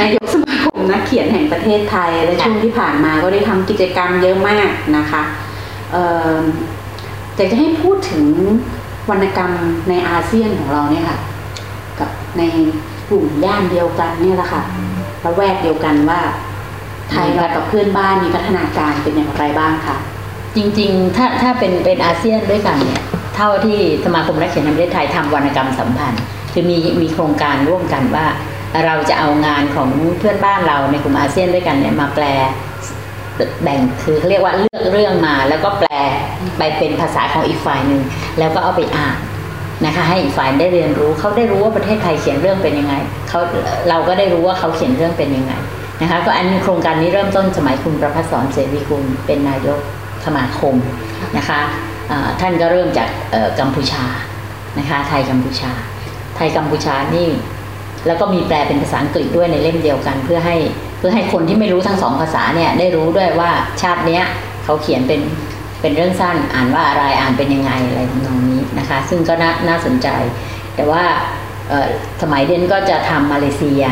[0.00, 5.22] นายกสมาคมนักเขียนแห่งประเทศไทยและช่วงที่ผ่านมาก็ได้ทำกิจกรรมเยอะมากนะคะ
[5.92, 6.04] เอ่
[6.34, 6.38] อ
[7.36, 8.26] อยากจะให้พูดถึง
[9.10, 9.52] วรรณกรรม
[9.88, 11.18] ในอาเซียนของเราเนี่ยค่ะ
[11.98, 12.42] กับใน
[13.08, 14.62] กลุ่มย่านเดียวกันเนี่ยแหละค่ะ
[15.24, 16.20] ระแวกเดียวกันว่า
[17.10, 19.96] ไทยเรากับเพื่อนบ้านมีพัฒนาการเป็นอย่างไรบ้างคะ
[20.56, 23.02] จริง ๆ ถ้าถ้าเป็นเป็นอาเซียนด้วยกันเนี่ย
[23.36, 26.22] เท่าที่สมาคมนักเขียนแห่งประเทศไทยทำวรรณกรรมสัมพันธ์
[26.52, 28.26] คือมีมีโครงการร่วมกันว่า
[28.86, 32.24] เราจะเอางานของเพื่อนบ้านเราในกลุ่มอาเซียนด้วยกันเนี่ยมาแปล
[33.62, 35.90] แบ่งคือเขาเรียกว่าเลือกเรื่องมา แล้วก็แปล
[36.58, 38.02] ไปเป็นภาษาของอีกฝ่ายหนึ่ง
[38.38, 39.18] แล้วก็เอาไปอ่าน
[39.84, 42.94] นะคะ ให้อีกฝ่ายได้เรียนรู้เขาได้รู้ว่าประเทศไทยเขียนเรื่องเป็นยังไง
[43.28, 43.40] เขา
[43.88, 45.52] เราก็ได้รู้ว่าเขาเขียนเรื่องเป็นยังไง
[46.02, 49.78] นะคะก็อันโครงการนี้เริ่มต้นสมัยคุณประพัฒสอนเสรีคุณเป็นนายก
[50.24, 50.74] สมาคม
[51.36, 51.60] นะคะ
[52.40, 53.08] ท่านก็เริ่มจาก
[53.60, 54.04] กัมพูชา
[54.78, 55.72] นะคะไทยกัมพูชา
[56.36, 57.28] ไทยกัมพูชานี่
[58.06, 60.56] แล้วก็มีแปลเป็นภาษาอังกฤษด้วยในเล่มเดียวกัน เพื่อให้
[60.98, 63.50] เพื่อให้คนที่ไม่รู้ทั้งสองภาษาเนี่ยได้รู้ด้วยว่า
[63.82, 64.24] ชาติเนี้ย
[64.64, 65.20] เขาเขียนเป็น
[65.80, 70.08] เป็นเรื่องสั้นอ่านว่าอะไรอ่านเป็นยังไงอะไรทำนองนี้นะคะ ซึ่งก็น่านาสนใจ
[70.76, 71.02] แต่ว่า
[72.22, 73.82] สมัยเดนก็จะทำมาเลเซีย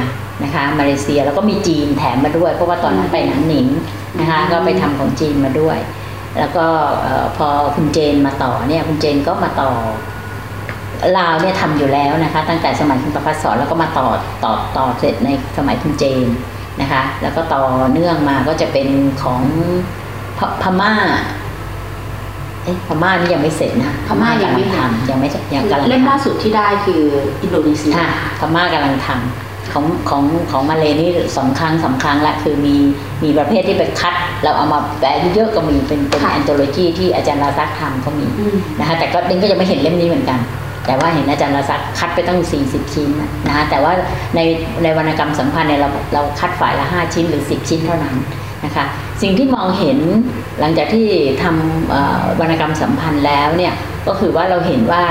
[0.42, 3.68] นะคะมาเลเซียแล้วก็มีจีนแถมมาด้วย เพราะว่าตอนนั้นไปหนันหนิง
[4.20, 5.78] นะคะก็ไปทำของจีนมาด้วย
[6.39, 6.66] แล้วก็
[7.37, 9.70] พอคุณเจนมาต่อเนี่ยคุณเจนก็มาต่อ
[11.18, 14.09] ลาวเนี่ยทำอยู่แล้วนะคะ ตั้งแต่สมัยคุณประพัฒสอนแล้วก็มาต่อ
[14.45, 16.26] ต่อต่อเสร็จในสมัยคุณเจน
[16.80, 17.62] นะคะ แล้วก็ต่อ
[17.93, 18.89] เนื่องมาก็จะเป็น
[19.22, 19.43] ของ
[20.39, 20.93] พพม่า
[22.64, 27.03] เอ๊ะพม่านี่ยังไม่เสร็จนะพม่ายังไม่ทำยังไม่ยังกำลังเล่มล่าสุดที่ได้คือ
[27.43, 28.09] อินโดนีเซียค่ะ
[28.41, 32.75] พม่ากำลังทำ ของของของมาเลนี่สองครั้งสาครั้งละคือมี
[33.25, 38.27] มีประเภทที่ไปคัด เราเอามาแปลเยอะก็มีเป็นเป็น anthology ที่อาจารย์ราซักทำก็มี
[38.79, 40.39] นะคะแต่ก็ดิ้งก็ยังไม่เห็นเล่มนี้เหมือนกัน
[40.87, 43.09] แต่ว่าเห็นอาจารย์ราซักคัดไปตั้ง 40 ชิ้น
[43.47, 43.93] นะคะแต่ว่า
[44.35, 44.41] ใน
[44.83, 48.16] ในวรรณกรรมสัมพันธ์เนี่ยเราเราคัดฝ่ายละ 5 ชิ้นหรือ 10 ชิ้นเท่านั้น
[48.64, 48.85] นะคะ
[49.22, 49.99] สิ่งที่มองเห็น
[50.61, 51.07] หลังจากที่
[51.43, 53.75] ทำวรรณกรรมสัมพันธ์แล้วเนี่ย
[54.09, 55.03] ก็คือว่าเราเห็นว่า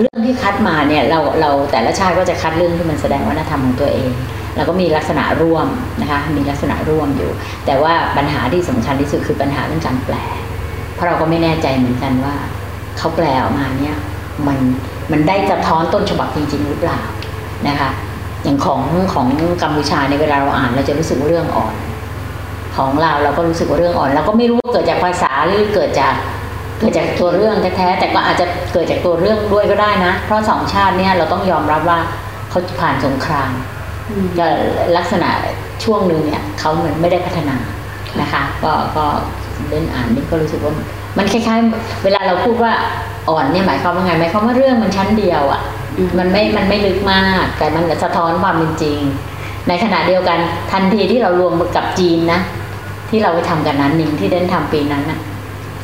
[0.00, 4.10] เรื่องที่คัดมาเนี่ยเราเราแต่ละชาติก็จะคัดเรื่องที่มันแสดงวัฒนธรรมของตัวเอง
[4.56, 5.66] แล้วก็มีลักษณะร่วม
[6.00, 7.30] นะคะมีลักษณะร่วมอยู่
[7.66, 10.16] แต่ว่าปัญหาที่สำคัญที่สุดคือปัญหาเรื่องการแปล
[10.94, 12.34] เพราะเราก็ไม่แน่ใจเหมือนกันว่า
[12.98, 13.96] เขาแปลออกมาเนี่ย
[14.46, 14.58] มัน
[15.12, 17.00] มันได้สะท้อนต้นฉบับจริง ๆ หรือเปล่า
[17.68, 17.90] นะคะ
[18.44, 18.80] อย่างของ
[19.14, 19.26] ของ
[19.62, 21.74] กัมพูชาในเวลาเราอ่านเราจะรู้สึกว่าเรื่องอ่อน
[22.76, 26.14] ของเราเราก็รู้สึกว่าเรื่องอ่อนเราก็ไม่รู้ว่าเกิดจากภาษาหรือเกิดจาก
[26.78, 31.98] เกิดจากตัวเรื่องแท้ๆแต่ก็อาจจะเกิดจากตัวเรื่องด้วยก็ได้นะ เพราะสองชาติเนี่ยเราต้องยอมรับว่า
[32.50, 33.50] เขาผ่านสงคราม
[34.38, 34.46] ก็
[34.96, 35.28] ลักษณะ
[35.84, 37.56] ช่วงหนึ่งเนี่ยเขาเหมือนไม่ได้พัฒนา
[38.20, 39.06] นะคะ ก็ก็
[39.68, 40.72] เล่นอ่านนี่ก็รู้สึกว่า
[41.18, 42.72] มันคล้ายๆ เวลาเราพูดว่า
[43.28, 45.62] อ่อนเนี่ยหมายความว่าไงหมายความว่าเรื่องมันชั้นเดียวอะ่ะ
[46.18, 48.98] มันไม่มันไม่ลึกมาก แต่มันสะท้อนความเป็นจริง
[49.68, 50.38] ในขณะเดียวกัน
[50.72, 52.40] ทันทีที่เรารวมกับจีนนะ
[53.10, 55.18] ที่เราไปทำกันนั้นหนึ่งที่เด่นทำปีนั้นน่ะ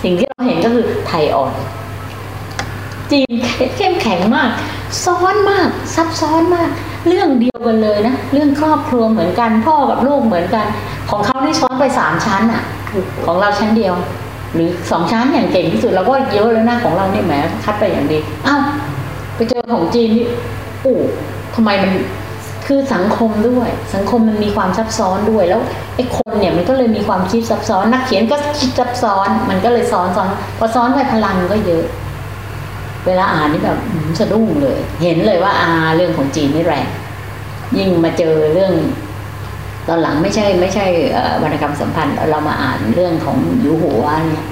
[0.04, 1.52] สิ่งที่เราเห็นก็คือไทยอ่อน
[3.12, 3.32] จีน
[3.76, 4.50] เข้มแข็งมาก
[5.04, 6.68] ซ้อนมาก ซับซ้อนมาก
[7.08, 10.66] เรื่องเดียวกันเลยนะ เรื่องครอบครัวเหมือนกัน พ่อกับลูกเหมือนกัน
[11.10, 12.62] ของเขาได้ซ้อนไปสามชั้นอะ
[13.26, 13.94] ของเราชั้นเดียว
[14.54, 17.34] หรือสองชั้นอย่างเก่งที่สุดเราก็เยอะแล้วนะของเราเนี่ยแหม
[17.64, 18.62] คัดไปอย่างดีอ้าว
[19.34, 20.26] ไปเจอของจีนนี่
[20.82, 20.94] โอ้
[21.54, 21.90] ทำไมมัน
[22.66, 25.60] คือสังคมด้วย สังคมมันมีความซับซ้อนด้วยแล้ว
[25.96, 31.84] ไอ้คนเนี่ยมันก็เลยมีความคิดซับซ้อน นักเขียนก็คิดซับซ้อน มันก็เลยซ้อนซ้อนพอซ้อนไปพลังก็เยอะ
[33.06, 33.78] เวลาอ่านนี่แบบ
[34.18, 36.86] สะดุ้งเลย เห็นเลยว่าอาเรื่องของจีนนี่แรง
[37.78, 38.72] ยิ่งมาเจอเรื่อง
[39.88, 40.86] ตอนหลังไม่ใช่ ไม่ใช่
[41.42, 44.44] วรรณกรรมสัมพันธ์เรามาอ่านเรื่องของยูหัวเนี่ย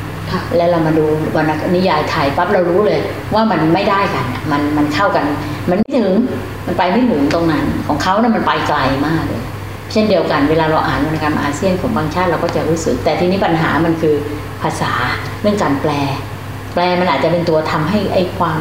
[0.57, 1.05] แล้วเรามาดู
[1.37, 3.01] วรรณนิยายไทยปั๊บเรารู้เลย
[3.35, 5.25] ว่ามันไม่ได้กัน มันมันเข้ากัน
[5.71, 6.11] มันไม่ถึง
[6.67, 9.43] มันไปไม่ถึงตรงนั้น ของเขาเนี่ยมันไปไกลมากเลย
[9.93, 14.15] เช่นเดียวกันเวลาเราอ่านวรรณกรรมอาเซียนของบางชาติเราก็จะรู้สึก แต่ทีนี้ปัญหามันคือ
[14.63, 14.93] ภาษา
[15.43, 15.93] เรื่องการแปล
[16.75, 18.61] แปลมันอาจจะเป็นตัวทำให้ไอ้ความ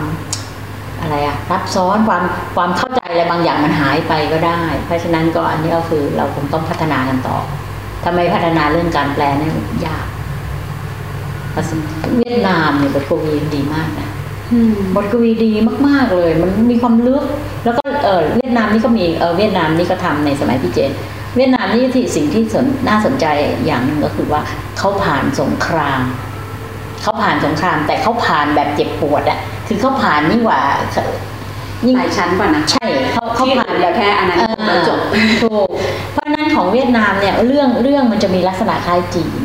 [1.02, 2.24] อะไรอะซับซ้อนความ
[2.56, 7.38] ความเข้าใจอะไรบางอย่างมันหายไปก็ได้ เพราะฉะนั้นก็อันนี้ก็คือเราคงต้องพัฒนากันต่อ
[8.04, 9.50] ถ้าไมพัฒนาเรื่องการแปลนี่
[9.88, 10.06] ยาก
[12.20, 14.10] เวียดนามเนี่ยบทกวีดีมากนะ
[14.96, 15.52] บทกวีดี
[15.88, 17.24] มาก ๆเลย มันมีความลึก
[17.66, 20.92] แล้วก็เออเวียดนามนี่ก็มีเออเวียดนามนี่ก็ทำในสมัยพี่เจน
[21.36, 23.26] เวียดนามนี่ที่สิ่งที่สนน่าสนใจ
[23.66, 24.42] อย่างหนึ่งก็คือว่า
[24.78, 26.02] เขาผ่านสงคราม
[27.02, 30.62] เขาผ่านสงคราม แต่เขาผ่านแบบเจ็บปวดอะคือเขาผ่านนี่ว่า
[31.88, 34.40] ยิ่งหลายชั้นกว่านะใช่เขาเขาผ่านแบบแค่อันนั้น
[34.88, 35.00] จบ
[35.44, 35.70] ถูก
[36.14, 39.42] เพราะนั้นของเวียดนามเนี่ยเรื่องเรื่องมันจะมีลักษณะคล้ายจีน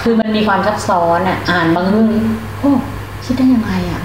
[0.00, 2.08] คือมันมีความซับซ้อนอะ อ่านบางเรื่อง
[2.60, 2.72] โอ้
[3.24, 4.02] คิดได้ยังไงอะ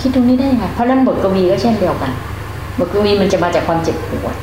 [0.00, 2.12] คิดตรงนี้ได้ยังไง เพราะนั้นบทกวีก็เช่นเดียวกัน
[2.78, 4.36] บทกวีมันจะมาจากความเจ็บปวด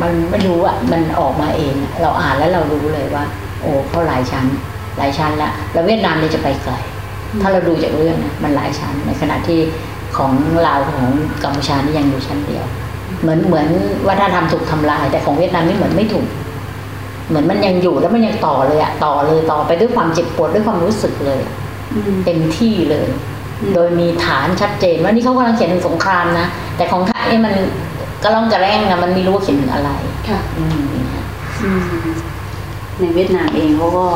[0.00, 3.24] มันไม่รู้อะ มันออกมาเอง เราอ่านแล้วเรารู้เลยว่า
[3.60, 4.46] โอ้เขาหลายชั้น
[4.98, 6.74] หลายชั้นละแล้วเวียดนามนี่จะไปไกล
[7.40, 9.60] ถ้าเราดูจากเรื่องนะมันหลายชั้น ในขณะที่
[10.16, 10.32] ของ
[10.66, 11.04] ลาวของ
[11.42, 12.64] กัมพูชานี่ยังอยู่ชั้นเดียว
[13.22, 13.66] เหมือนเหมือน
[14.08, 16.26] วัฒนธรรมถูกทำลาย แต่ของเวียดนามนี่เหมือนไม่ถูก
[17.28, 21.40] เหมือนมันยังอยู่แล้วมันยังต่อเลยอะต่อเลยต่อไปด้วยความเจ็บปวดด้วยความรู้สึกเลย
[22.24, 23.06] เต็มที่เลย
[23.74, 26.46] โดยมีฐานชัดเจนว่านี่เขากำลังเขียนถึงสงครามนะ
[26.76, 27.54] แต่ของไทยมัน
[28.22, 29.90] ก็ล่องกระแรงนะมันไม่รู้ว่าเขียนถึงอะไร
[30.28, 30.38] ค่ะ
[32.98, 34.06] ในเวียดนามเองเขาก็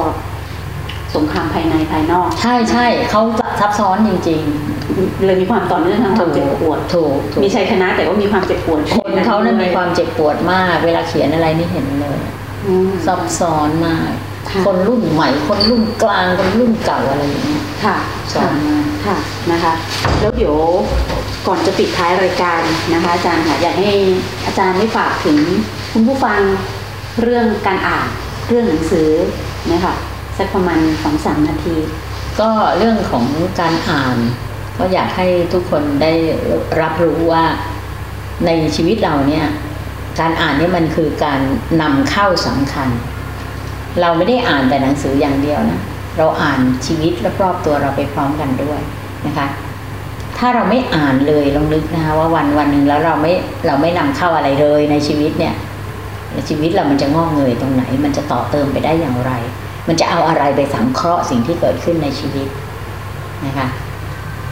[1.14, 3.22] สงครามภายในภายนอก ใช่ใช่เขา
[3.60, 4.40] ซับซ้อนจริง
[4.82, 12.18] ๆ เลยมีความต่อเนื่องทางความเจ็บปวดถูกมีชัยชนะแต่ว่ามีความเจ็บปวดคนเขาเนี่ยมีความเจ็บปวดมาก เวลาเขียนอะไรนี่เห็นเลย
[13.06, 14.10] ซับซ้อนมาก
[14.66, 17.96] คนรุ่นใหม่ คนรุ่นกลาง คนรุ่นเก่าอะไรอย่างเงี้ยค่ะ
[18.32, 19.16] สอนมากค่ะ
[19.52, 19.74] นะคะ
[20.20, 20.56] แล้วเดี๋ยว
[21.46, 22.60] ก่อนจะปิดท้ายรายการ
[22.94, 23.92] นะคะ อาจารย์ค่ะอยากให้
[24.46, 25.38] อาจารย์ได้ฝากถึง
[25.92, 26.40] คุณผู้ฟัง
[27.22, 28.08] เรื่องการอ่าน
[28.48, 29.10] เรื่องหนังสือ
[29.72, 29.94] นะคะ
[30.38, 31.76] สักประมาณสองสามนาที
[32.40, 33.26] ก็เรื่องของ
[33.60, 34.16] การอ่าน
[34.78, 36.12] ก็อยากให้ทุกคนได้
[36.80, 37.44] รับรู้ว่า
[38.46, 39.46] ในชีวิตเราเนี่ย
[40.20, 41.40] การอ่านนี่มันคือการ
[41.82, 42.88] นำเข้าสำคัญ
[44.00, 45.80] เราไม่ได้อ่านแต่หนังสืออย่างเดียวนะ
[46.18, 47.12] เราอ่านชีวิต
[47.42, 48.80] รอบๆตัวเราไปพร้อมกันด้วย
[49.26, 49.46] นะคะ
[50.38, 53.32] ถ้าเราไม่อ่านเลยลองนึกนะคะว่าวันวันหนึ่งแล้วเราไม่
[53.66, 55.54] เราไม่นำเข้าอะไรเลยในชีวิตเนี่ย
[56.48, 59.32] ชีวิตเรามันจะงอกเงยตรงไหน มันจะต่อเติมไปได้อย่างไร
[59.88, 62.48] มันจะเอาอะไรไปสังเคราะห์สิ่งที่เกิดขึ้นในชีวิต
[63.46, 63.68] นะคะ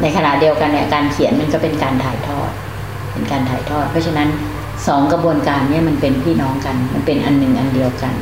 [0.03, 2.51] ในขณะเดียวกันเนี่ยการเขียนมันก็เป็นการถ่ายทอด
[3.12, 4.29] เป็นการถ่ายทอด เพราะฉะนั้น
[4.87, 8.14] สองกระบวนการเนี่ยมันเป็นพี่น้องกัน มันเป็นอันหนึ่งอันเดียวกัน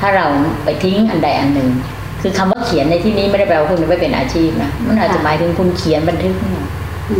[0.00, 0.26] ถ้าเรา
[0.64, 1.70] ไปทิ้งอันใดอันหนึ่ง
[2.22, 6.64] คือคำว่าเขียนในที่นี้ไม่ได้แปลว่าคุณจะไม่เป็นอาชีพนะมันอาจจะหมายถึงคุณเขียนบันทึกเนี่ย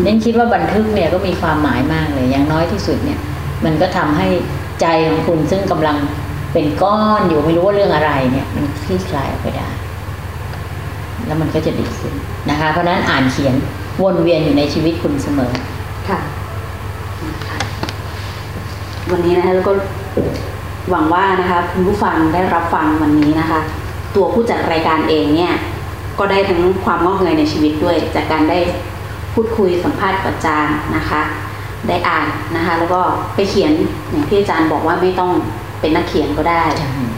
[0.05, 3.19] เน้นคิดว่าบันทึกเนี่ยก็มีความหมายมากเลยอย่างน้อยที่สุดเนี่ย
[3.65, 4.27] มันก็ทำให้
[4.81, 5.97] ใจของคุณซึ่งกำลัง
[6.53, 9.69] เป็นก้อนอยู่ไม่รู้ว่าเรื่องอะไรเนี่ย มันคลี่คลายออกไปได้
[11.27, 12.15] แล้วมันก็จะดีขึ้น
[12.51, 13.55] นะคะ เพราะฉะนั้นอ่านเขียน
[14.03, 15.53] วนเวียนอยู่ในชีวิตคุณเสมอ
[16.09, 16.19] ค่ะ
[19.13, 19.73] วันนี้นะคะแล้วก็
[20.91, 23.61] หวังว่านะคะคุณผู้ฟังได้รับฟังวันนี้นะคะ
[24.17, 25.55] ตัวผู้จัดรายการเองเนี่ย
[26.19, 28.59] ก็ได้ทั้งความงอกเงยในชีวิตด้วย จากการได้
[29.35, 31.23] พูดคุยสัมภาษณ์กับอาจารย์นะคะ
[31.89, 32.27] ได้อ่าน
[32.57, 33.01] นะคะ แล้วก็
[33.35, 33.73] ไปเขียน
[34.11, 35.33] อย่างที่อาจารย์บอกว่าไม่ต้อง
[35.81, 36.65] เป็นนักเขียนก็ได้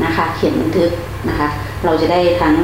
[0.04, 0.90] นะคะ เขียนบันทึก
[1.28, 1.48] นะคะ
[1.84, 2.54] เราจะได้ทั้ง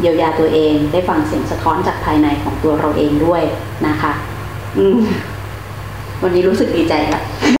[0.00, 3.42] เยียวยาตัวเอง ได้ฟังเสียงสะท้อนจากภายในของตัวเราเองด้วย
[3.86, 4.12] นะคะ
[4.78, 4.84] อื
[6.22, 7.55] วันนี้รู้สึกดีใจค่ะ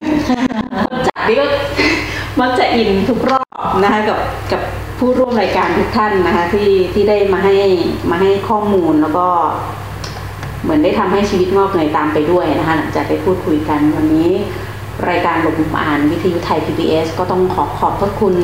[1.08, 1.46] จากนี้ก็
[2.40, 3.46] มักจะอินทุกรอบ
[3.84, 4.20] นะคะกับ
[4.52, 4.62] กับ
[4.98, 7.56] ผู้ร่วมรายการทุกท่านนะคะที่ที่ได้มาให้
[8.10, 9.26] มาให้ข้อมูลแล้วก็
[10.62, 14.30] เหมือนได้ทำให้ชีวิตงอกเงยตามไปด้วยนะคะหลังจากได้พูดคุยกันวันนี้
[15.08, 18.34] รายการหลบมุมอ่านวิทยุไทย PBS ก็ต้องขอขอบพระคุณ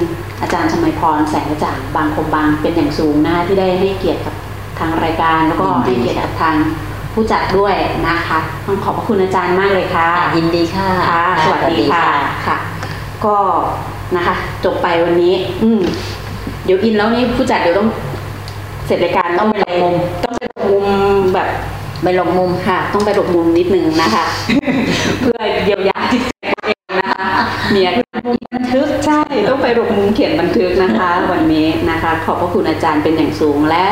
[0.41, 4.35] อาจารย์ชมัยพรแสงกระจ่างบางคมบางเป็นอย่างสูงนะคะที่ได้ให้เกียรติกับ
[4.79, 6.57] ทางรายการแล้วก็ให้เกียรติกับทาง
[7.13, 7.75] ผู้จัดด้วย
[8.09, 12.07] นะคะต้องขอบพระคุณอาจารย์มากเลยค่ะ ยินดีค่ะค่ะสวัสดีค่ะ
[12.47, 12.57] ค่ะ
[13.25, 13.37] ก็
[14.17, 14.35] นะคะ
[14.65, 15.81] จบไปวันนี้ อืม
[16.65, 17.89] เดี๋ยวอินแล้วนี่ผู้จัดเดี๋ยวต้อง
[18.87, 19.95] เสร็จรายการต้องไปหลบมุม
[20.25, 20.87] ต้องไปหลบมุม
[21.35, 21.49] แบบ
[22.03, 24.25] ไปหลบมุมค่ะ ต้องไปหลบมุมนิดนึงนะคะ
[25.21, 27.27] เพื่อเยียวยาจิตใจตัวเองนะคะ
[27.71, 27.89] เมีย
[28.27, 33.85] มุมบันทึกใช่ต้องไปหลบมุมเขียนบันทึกนะคะ วันนี้นะคะ ขอบพระคุณอาจารย์เป็นอย่างสูงและ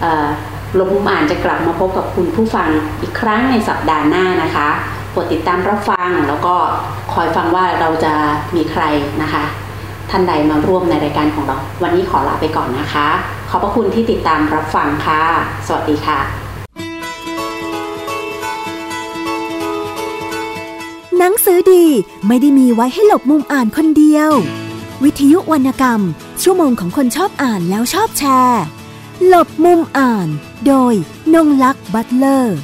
[0.00, 0.26] เอ่อ
[0.57, 2.68] ห ลบมุมอ่านจะกลับมาพบกับคุณผู้ฟัง
[3.00, 4.68] อีกครั้งในสัปดาห์หน้านะคะ
[5.10, 6.54] โปรดติดตามรับฟังแล้วก็
[7.12, 8.12] คอยฟังว่าเราจะ
[8.56, 8.82] มีใคร
[9.22, 9.44] นะคะ
[10.10, 13.08] ท่านใดมาร่วมในรายการของเรา วันนี้ขอลาไปก่อนนะคะ
[13.50, 15.22] ขอบพระคุณที่ติดตามรับฟังค่ะ
[15.66, 16.18] สวัสดีค่ะ
[21.18, 21.84] หนังสือดี
[22.26, 24.30] ไม่ได้มีไว้ให้หลบมุมอ่านคนเดียว
[25.04, 26.00] วิทยุวรรณกรรม
[26.42, 28.62] ชั่วโมงของคนชอบอ่านแล้วชอบแชร์
[29.26, 30.28] หลบมุมอ่าน
[30.66, 30.94] โดย
[31.34, 32.58] นงลักษ์บัตเลอร์